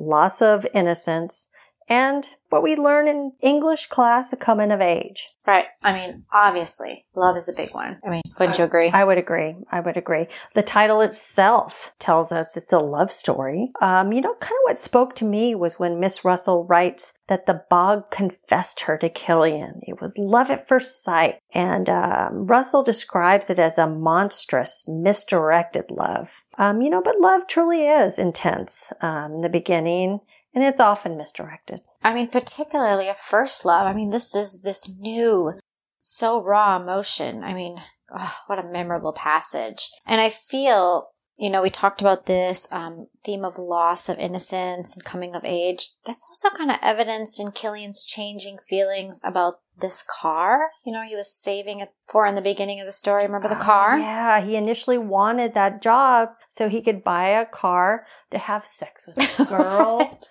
[0.00, 1.50] loss of innocence,
[1.90, 5.28] and what we learn in English class, the coming of age.
[5.46, 5.66] Right.
[5.82, 7.98] I mean, obviously, love is a big one.
[8.04, 8.90] I mean, wouldn't you agree?
[8.90, 9.56] I would agree.
[9.72, 10.26] I would agree.
[10.54, 13.72] The title itself tells us it's a love story.
[13.80, 17.46] Um, you know, kind of what spoke to me was when Miss Russell writes that
[17.46, 19.80] the bog confessed her to Killian.
[19.82, 21.36] It was love at first sight.
[21.52, 26.44] And um, Russell describes it as a monstrous, misdirected love.
[26.58, 30.20] Um, you know, but love truly is intense um, in the beginning,
[30.54, 31.80] and it's often misdirected.
[32.02, 33.86] I mean, particularly a first love.
[33.86, 35.54] I mean, this is this new,
[36.00, 37.44] so raw emotion.
[37.44, 37.76] I mean,
[38.16, 39.88] oh, what a memorable passage.
[40.06, 44.96] And I feel, you know, we talked about this um, theme of loss of innocence
[44.96, 45.90] and coming of age.
[46.04, 50.70] That's also kind of evidenced in Killian's changing feelings about this car.
[50.84, 53.24] You know, he was saving it for in the beginning of the story.
[53.24, 53.94] Remember the car?
[53.94, 58.66] Oh, yeah, he initially wanted that job so he could buy a car to have
[58.66, 60.24] sex with a girl, Right.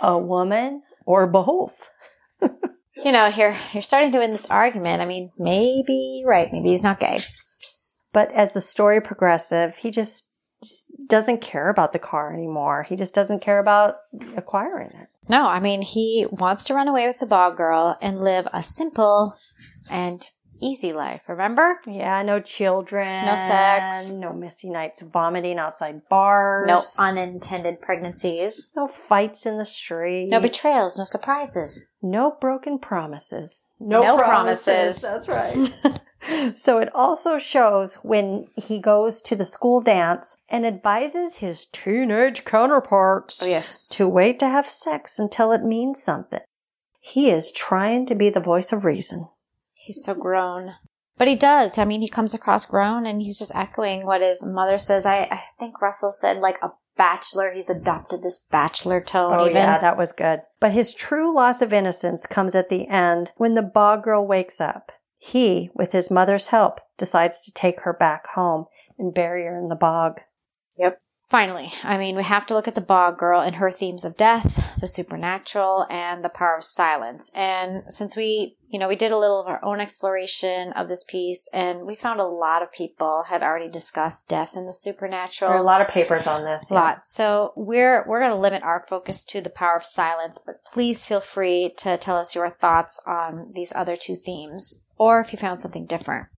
[0.00, 1.90] a woman, or both.
[2.40, 5.00] You know, here you're starting to win this argument.
[5.00, 6.52] I mean, maybe right.
[6.52, 7.18] Maybe he's not gay.
[8.12, 10.28] But as the story progresses, he just
[10.62, 12.84] just doesn't care about the car anymore.
[12.84, 13.96] He just doesn't care about
[14.36, 15.08] acquiring it.
[15.28, 18.62] No, I mean, he wants to run away with the bog girl and live a
[18.62, 19.34] simple
[19.90, 20.20] and
[20.62, 21.28] easy life.
[21.28, 21.80] Remember?
[21.86, 24.12] Yeah, no children, No sex.
[24.12, 28.72] no messy nights vomiting outside bars, No unintended pregnancies.
[28.76, 30.98] no fights in the street, No betrayals.
[30.98, 31.92] No surprises.
[32.00, 33.64] No broken promises.
[33.80, 35.02] No promises.
[35.02, 36.00] That's right.
[36.54, 42.44] so it also shows when he goes to the school dance and advises his teenage
[42.44, 43.88] counterparts Oh, yes.
[43.96, 46.40] to wait to have sex until it means something.
[47.00, 49.28] He is trying to be the voice of reason.
[49.74, 50.74] He's so grown.
[51.18, 51.76] But he does.
[51.76, 55.04] I mean, he comes across grown and he's just echoing what his mother says.
[55.04, 57.52] I, I think Russell said, like a bachelor.
[57.52, 59.56] He's adopted this bachelor tone, Oh even.
[59.56, 60.40] yeah, that was good.
[60.60, 64.60] But his true loss of innocence comes at the end when the bog girl wakes
[64.60, 64.91] up.
[65.24, 68.64] He, with his mother's help, decides to take her back home
[68.98, 70.20] and bury her in the bog.
[70.76, 71.00] Yep.
[71.28, 74.18] Finally, I mean, we have to look at the Bog Girl and her themes of
[74.18, 77.30] death, the supernatural, and the power of silence.
[77.34, 81.04] And since we, you know, we did a little of our own exploration of this
[81.04, 85.50] piece, and we found a lot of people had already discussed death and the supernatural.
[85.50, 86.70] There are a lot of papers on this.
[86.70, 87.06] A lot.
[87.06, 91.02] So we're we're going to limit our focus to the power of silence, but please
[91.02, 95.38] feel free to tell us your thoughts on these other two themes, or if you
[95.38, 96.28] found something different.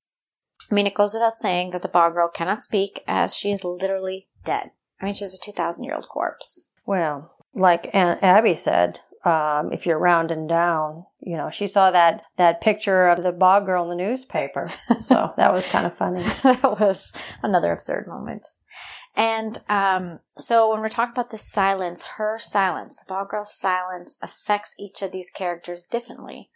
[0.71, 3.63] I mean, it goes without saying that the Bog Girl cannot speak, as she is
[3.63, 4.71] literally dead.
[4.99, 6.73] I mean, she's a two thousand year old corpse.
[6.87, 12.23] Well, like Aunt Abby said, um, if you're rounding down, you know, she saw that,
[12.39, 14.69] that picture of the bog girl in the newspaper.
[14.99, 16.21] So that was kind of funny.
[16.43, 18.47] that was another absurd moment.
[19.15, 24.19] And um, so when we're talking about this silence, her silence, the bog girl's silence
[24.23, 26.49] affects each of these characters differently.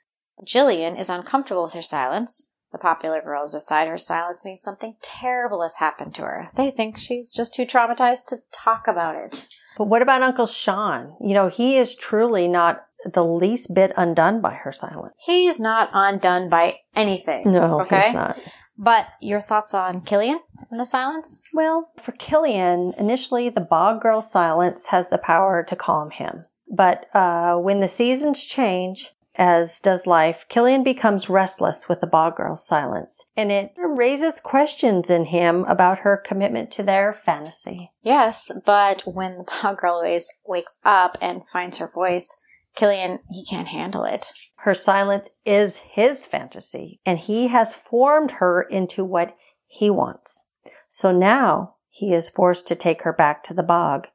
[0.44, 2.54] Gillian is uncomfortable with her silence.
[2.72, 6.48] The popular girls decide her silence means something terrible has happened to her.
[6.54, 9.48] They think she's just too traumatized to talk about it.
[9.78, 11.16] But what about Uncle Sean?
[11.20, 15.24] You know, he is truly not the least bit undone by her silence.
[15.24, 17.44] He's not undone by anything.
[17.52, 18.02] no, okay.
[18.02, 18.38] he's not.
[18.76, 21.42] But your thoughts on Killian and the silence?
[21.52, 26.44] Well, for Killian, initially the bog girl silence has the power to calm him.
[26.70, 32.36] But uh, when the seasons change, as does life, Killian becomes restless with the bog
[32.36, 37.92] girl's silence, and it raises questions in him about her commitment to their fantasy.
[38.02, 42.40] Yes, but when the bog girl always wakes up and finds her voice,
[42.74, 44.26] Killian, he can't handle it.
[44.56, 49.36] Her silence is his fantasy, and he has formed her into what
[49.66, 50.46] he wants.
[50.88, 54.08] So now he is forced to take her back to the bog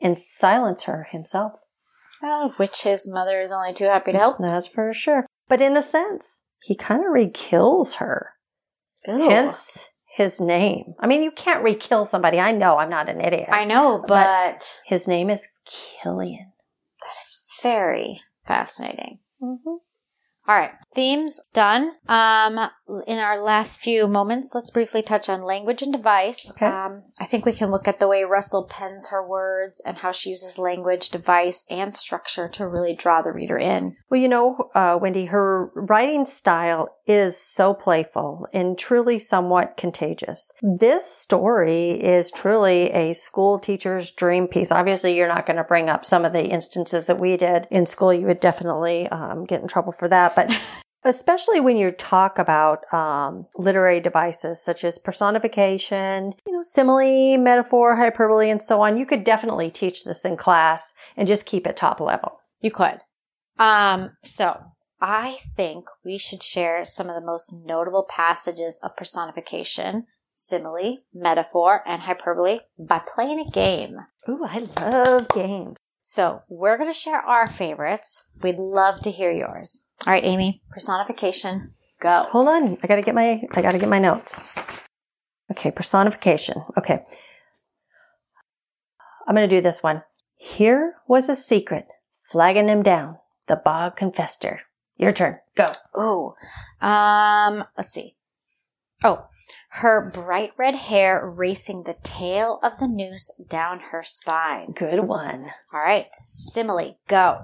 [0.00, 1.52] and silence her himself.
[2.22, 4.38] Oh, which his mother is only too happy to help.
[4.38, 5.26] That's for sure.
[5.48, 8.32] But in a sense, he kind of re-kills her.
[9.06, 9.28] Ew.
[9.28, 10.94] Hence his name.
[10.98, 12.38] I mean, you can't re-kill somebody.
[12.40, 13.48] I know I'm not an idiot.
[13.52, 15.46] I know, but His name is
[16.02, 16.52] Killian.
[17.02, 19.20] that is very fascinating.
[19.40, 19.76] Mm-hmm.
[20.48, 21.92] All right, themes done.
[22.08, 22.58] Um,
[23.06, 26.54] in our last few moments, let's briefly touch on language and device.
[26.56, 26.64] Okay.
[26.64, 30.10] Um, I think we can look at the way Russell pens her words and how
[30.10, 33.94] she uses language, device, and structure to really draw the reader in.
[34.08, 40.52] Well, you know, uh, Wendy, her writing style is so playful and truly somewhat contagious.
[40.62, 44.70] This story is truly a school teacher's dream piece.
[44.70, 47.86] Obviously, you're not going to bring up some of the instances that we did in
[47.86, 48.12] school.
[48.12, 50.36] You would definitely um, get in trouble for that.
[50.36, 50.54] But
[51.04, 57.96] especially when you talk about um, literary devices such as personification, you know, simile, metaphor,
[57.96, 61.76] hyperbole, and so on, you could definitely teach this in class and just keep it
[61.76, 62.38] top level.
[62.60, 62.98] You could.
[63.58, 64.60] Um, so
[65.00, 71.82] I think we should share some of the most notable passages of personification, simile, metaphor,
[71.86, 73.96] and hyperbole by playing a game.
[74.28, 75.76] Ooh, I love games.
[76.02, 78.30] So we're going to share our favorites.
[78.42, 79.86] We'd love to hear yours.
[80.06, 82.26] All right, Amy, personification, go.
[82.30, 82.78] Hold on.
[82.82, 84.86] I gotta get my, I gotta get my notes.
[85.50, 85.70] Okay.
[85.70, 86.62] Personification.
[86.76, 87.04] Okay.
[89.26, 90.02] I'm gonna do this one.
[90.36, 91.86] Here was a secret,
[92.22, 93.18] flagging him down.
[93.48, 94.60] The bog confessed her.
[94.98, 95.38] Your turn.
[95.54, 95.66] Go.
[95.98, 96.34] Ooh.
[96.84, 98.16] Um, let's see.
[99.04, 99.28] Oh,
[99.70, 104.72] her bright red hair racing the tail of the noose down her spine.
[104.72, 105.52] Good one.
[105.72, 107.36] All right, simile, go.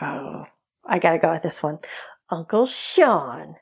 [0.00, 0.44] Oh,
[0.84, 1.80] I gotta go with this one.
[2.30, 3.56] Uncle Sean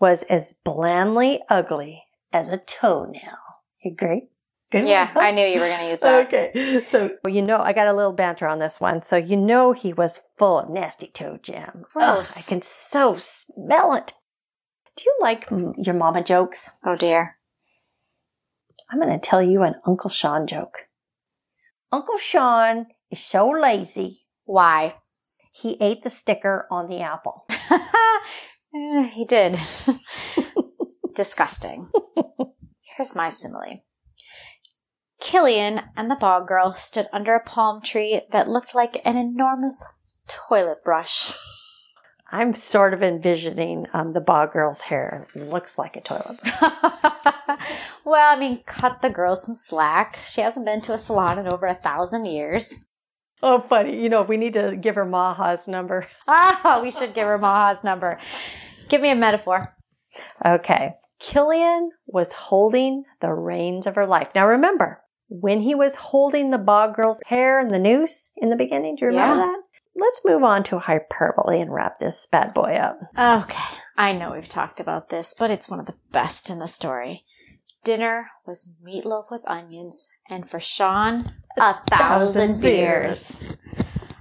[0.00, 3.38] was as blandly ugly as a toenail.
[3.84, 4.30] You great?
[4.70, 5.24] Good Yeah, one.
[5.24, 6.26] I knew you were going to use that.
[6.26, 6.80] Okay.
[6.80, 9.00] So, well, you know, I got a little banter on this one.
[9.00, 11.84] So, you know, he was full of nasty toe jam.
[11.96, 14.12] Ugh, I can so smell it.
[14.96, 16.72] Do you like mm, your mama jokes?
[16.84, 17.36] Oh dear.
[18.90, 20.78] I'm going to tell you an Uncle Sean joke.
[21.92, 24.92] Uncle Sean is so lazy, Why?
[25.54, 27.46] he ate the sticker on the apple.
[28.74, 29.52] Eh, he did.
[31.14, 31.90] Disgusting.
[32.96, 33.82] Here's my simile.
[35.20, 39.94] Killian and the bog girl stood under a palm tree that looked like an enormous
[40.28, 41.32] toilet brush.
[42.30, 45.26] I'm sort of envisioning um, the bog girl's hair.
[45.34, 46.38] looks like a toilet.
[46.60, 47.92] Brush.
[48.04, 50.16] Well, I mean, cut the girl some slack.
[50.16, 52.88] She hasn't been to a salon in over a thousand years.
[53.42, 54.00] Oh, funny.
[54.00, 56.06] You know, we need to give her Maha's number.
[56.28, 58.18] Ah, we should give her Maha's number.
[58.88, 59.68] Give me a metaphor.
[60.44, 60.94] Okay.
[61.18, 64.28] Killian was holding the reins of her life.
[64.34, 68.56] Now remember, when he was holding the bog girl's hair and the noose in the
[68.56, 69.46] beginning, do you remember Yeah.
[69.46, 69.62] that?
[69.96, 72.98] Let's move on to hyperbole and wrap this bad boy up.
[73.18, 76.68] Okay, I know we've talked about this, but it's one of the best in the
[76.68, 77.24] story.
[77.84, 83.52] Dinner was meatloaf with onions, and for Sean, a thousand thousand beers.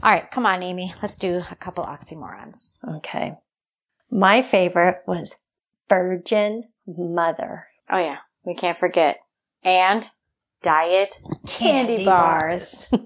[0.01, 0.93] All right, come on, Amy.
[1.01, 2.77] Let's do a couple oxymorons.
[2.97, 3.33] Okay.
[4.09, 5.35] My favorite was
[5.89, 7.67] Virgin Mother.
[7.91, 9.17] Oh, yeah, we can't forget.
[9.63, 10.07] And
[10.61, 11.15] diet
[11.47, 12.93] candy, Candy bars.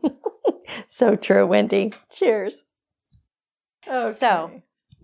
[0.88, 1.94] So true, Wendy.
[2.12, 2.64] Cheers.
[3.84, 4.52] So,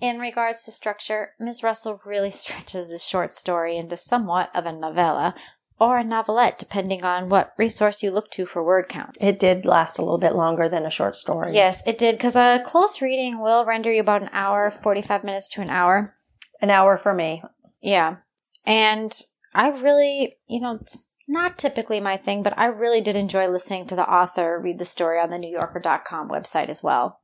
[0.02, 1.64] in regards to structure, Ms.
[1.64, 5.36] Russell really stretches this short story into somewhat of a novella
[5.80, 9.18] or a novelette, depending on what resource you look to for word count.
[9.22, 11.52] it did last a little bit longer than a short story.
[11.54, 15.50] Yes, it did, because a close reading will render you about an hour, 45 minutes
[15.50, 16.16] to an hour.
[16.62, 17.44] An hour for me.
[17.82, 18.18] Yeah.
[18.66, 19.12] And
[19.54, 23.86] I really, you know, it's not typically my thing, but I really did enjoy listening
[23.88, 27.20] to the author read the story on the NewYorker.com website as well.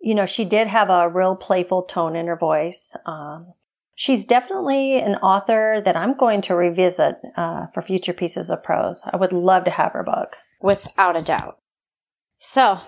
[0.00, 2.96] you know, she did have a real playful tone in her voice.
[3.06, 3.52] Um,
[3.94, 9.02] she's definitely an author that I'm going to revisit uh, for future pieces of prose.
[9.12, 10.36] I would love to have her book.
[10.62, 11.58] Without a doubt.
[12.36, 12.78] So,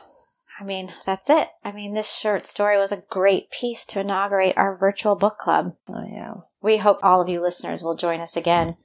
[0.59, 1.49] I mean, that's it.
[1.63, 5.75] I mean, this short story was a great piece to inaugurate our virtual book club.
[5.89, 6.35] Oh, yeah.
[6.63, 8.77] We hope all of you listeners will join us again.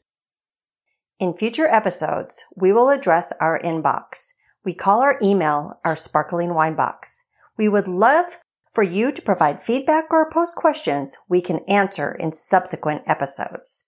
[1.20, 4.34] In future episodes, we will address our inbox.
[4.64, 7.24] We call our email our sparkling wine box.
[7.58, 8.38] We would love
[8.70, 13.88] for you to provide feedback or post questions we can answer in subsequent episodes.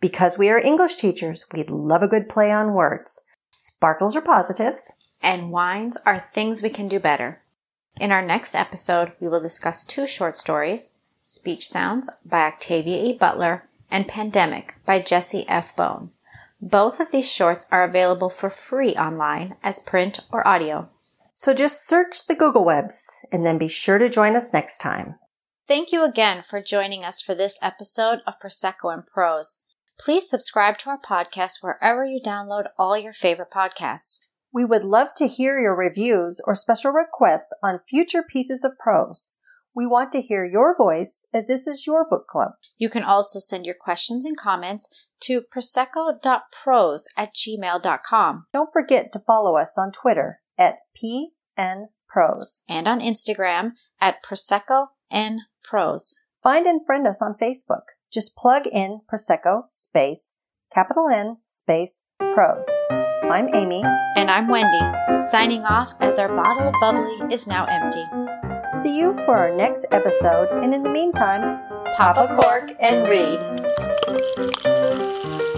[0.00, 3.20] Because we are English teachers, we'd love a good play on words.
[3.50, 4.96] Sparkles are positives.
[5.20, 7.42] And wines are things we can do better.
[8.00, 13.12] In our next episode, we will discuss two short stories Speech Sounds by Octavia E.
[13.12, 15.76] Butler and Pandemic by Jesse F.
[15.76, 16.12] Bone.
[16.62, 20.90] Both of these shorts are available for free online as print or audio.
[21.32, 25.14] So just search the Google Webs and then be sure to join us next time.
[25.66, 29.62] Thank you again for joining us for this episode of Prosecco and Prose.
[29.98, 34.26] Please subscribe to our podcast wherever you download all your favorite podcasts.
[34.52, 39.32] We would love to hear your reviews or special requests on future pieces of prose.
[39.74, 42.52] We want to hear your voice as this is your book club.
[42.76, 48.46] You can also send your questions and comments to prosecco.prose at gmail.com.
[48.52, 52.64] Don't forget to follow us on Twitter at PNProse.
[52.68, 56.16] and on Instagram at Prosecco and Prose.
[56.42, 57.82] Find and friend us on Facebook.
[58.12, 60.32] Just plug in Prosecco space,
[60.72, 62.02] capital N space,
[62.34, 62.68] prose.
[62.90, 63.82] I'm Amy.
[64.16, 64.80] And I'm Wendy,
[65.22, 68.04] signing off as our bottle of bubbly is now empty.
[68.72, 71.60] See you for our next episode, and in the meantime,
[71.96, 73.89] Pop a cork and read.
[74.12, 75.49] Thank you.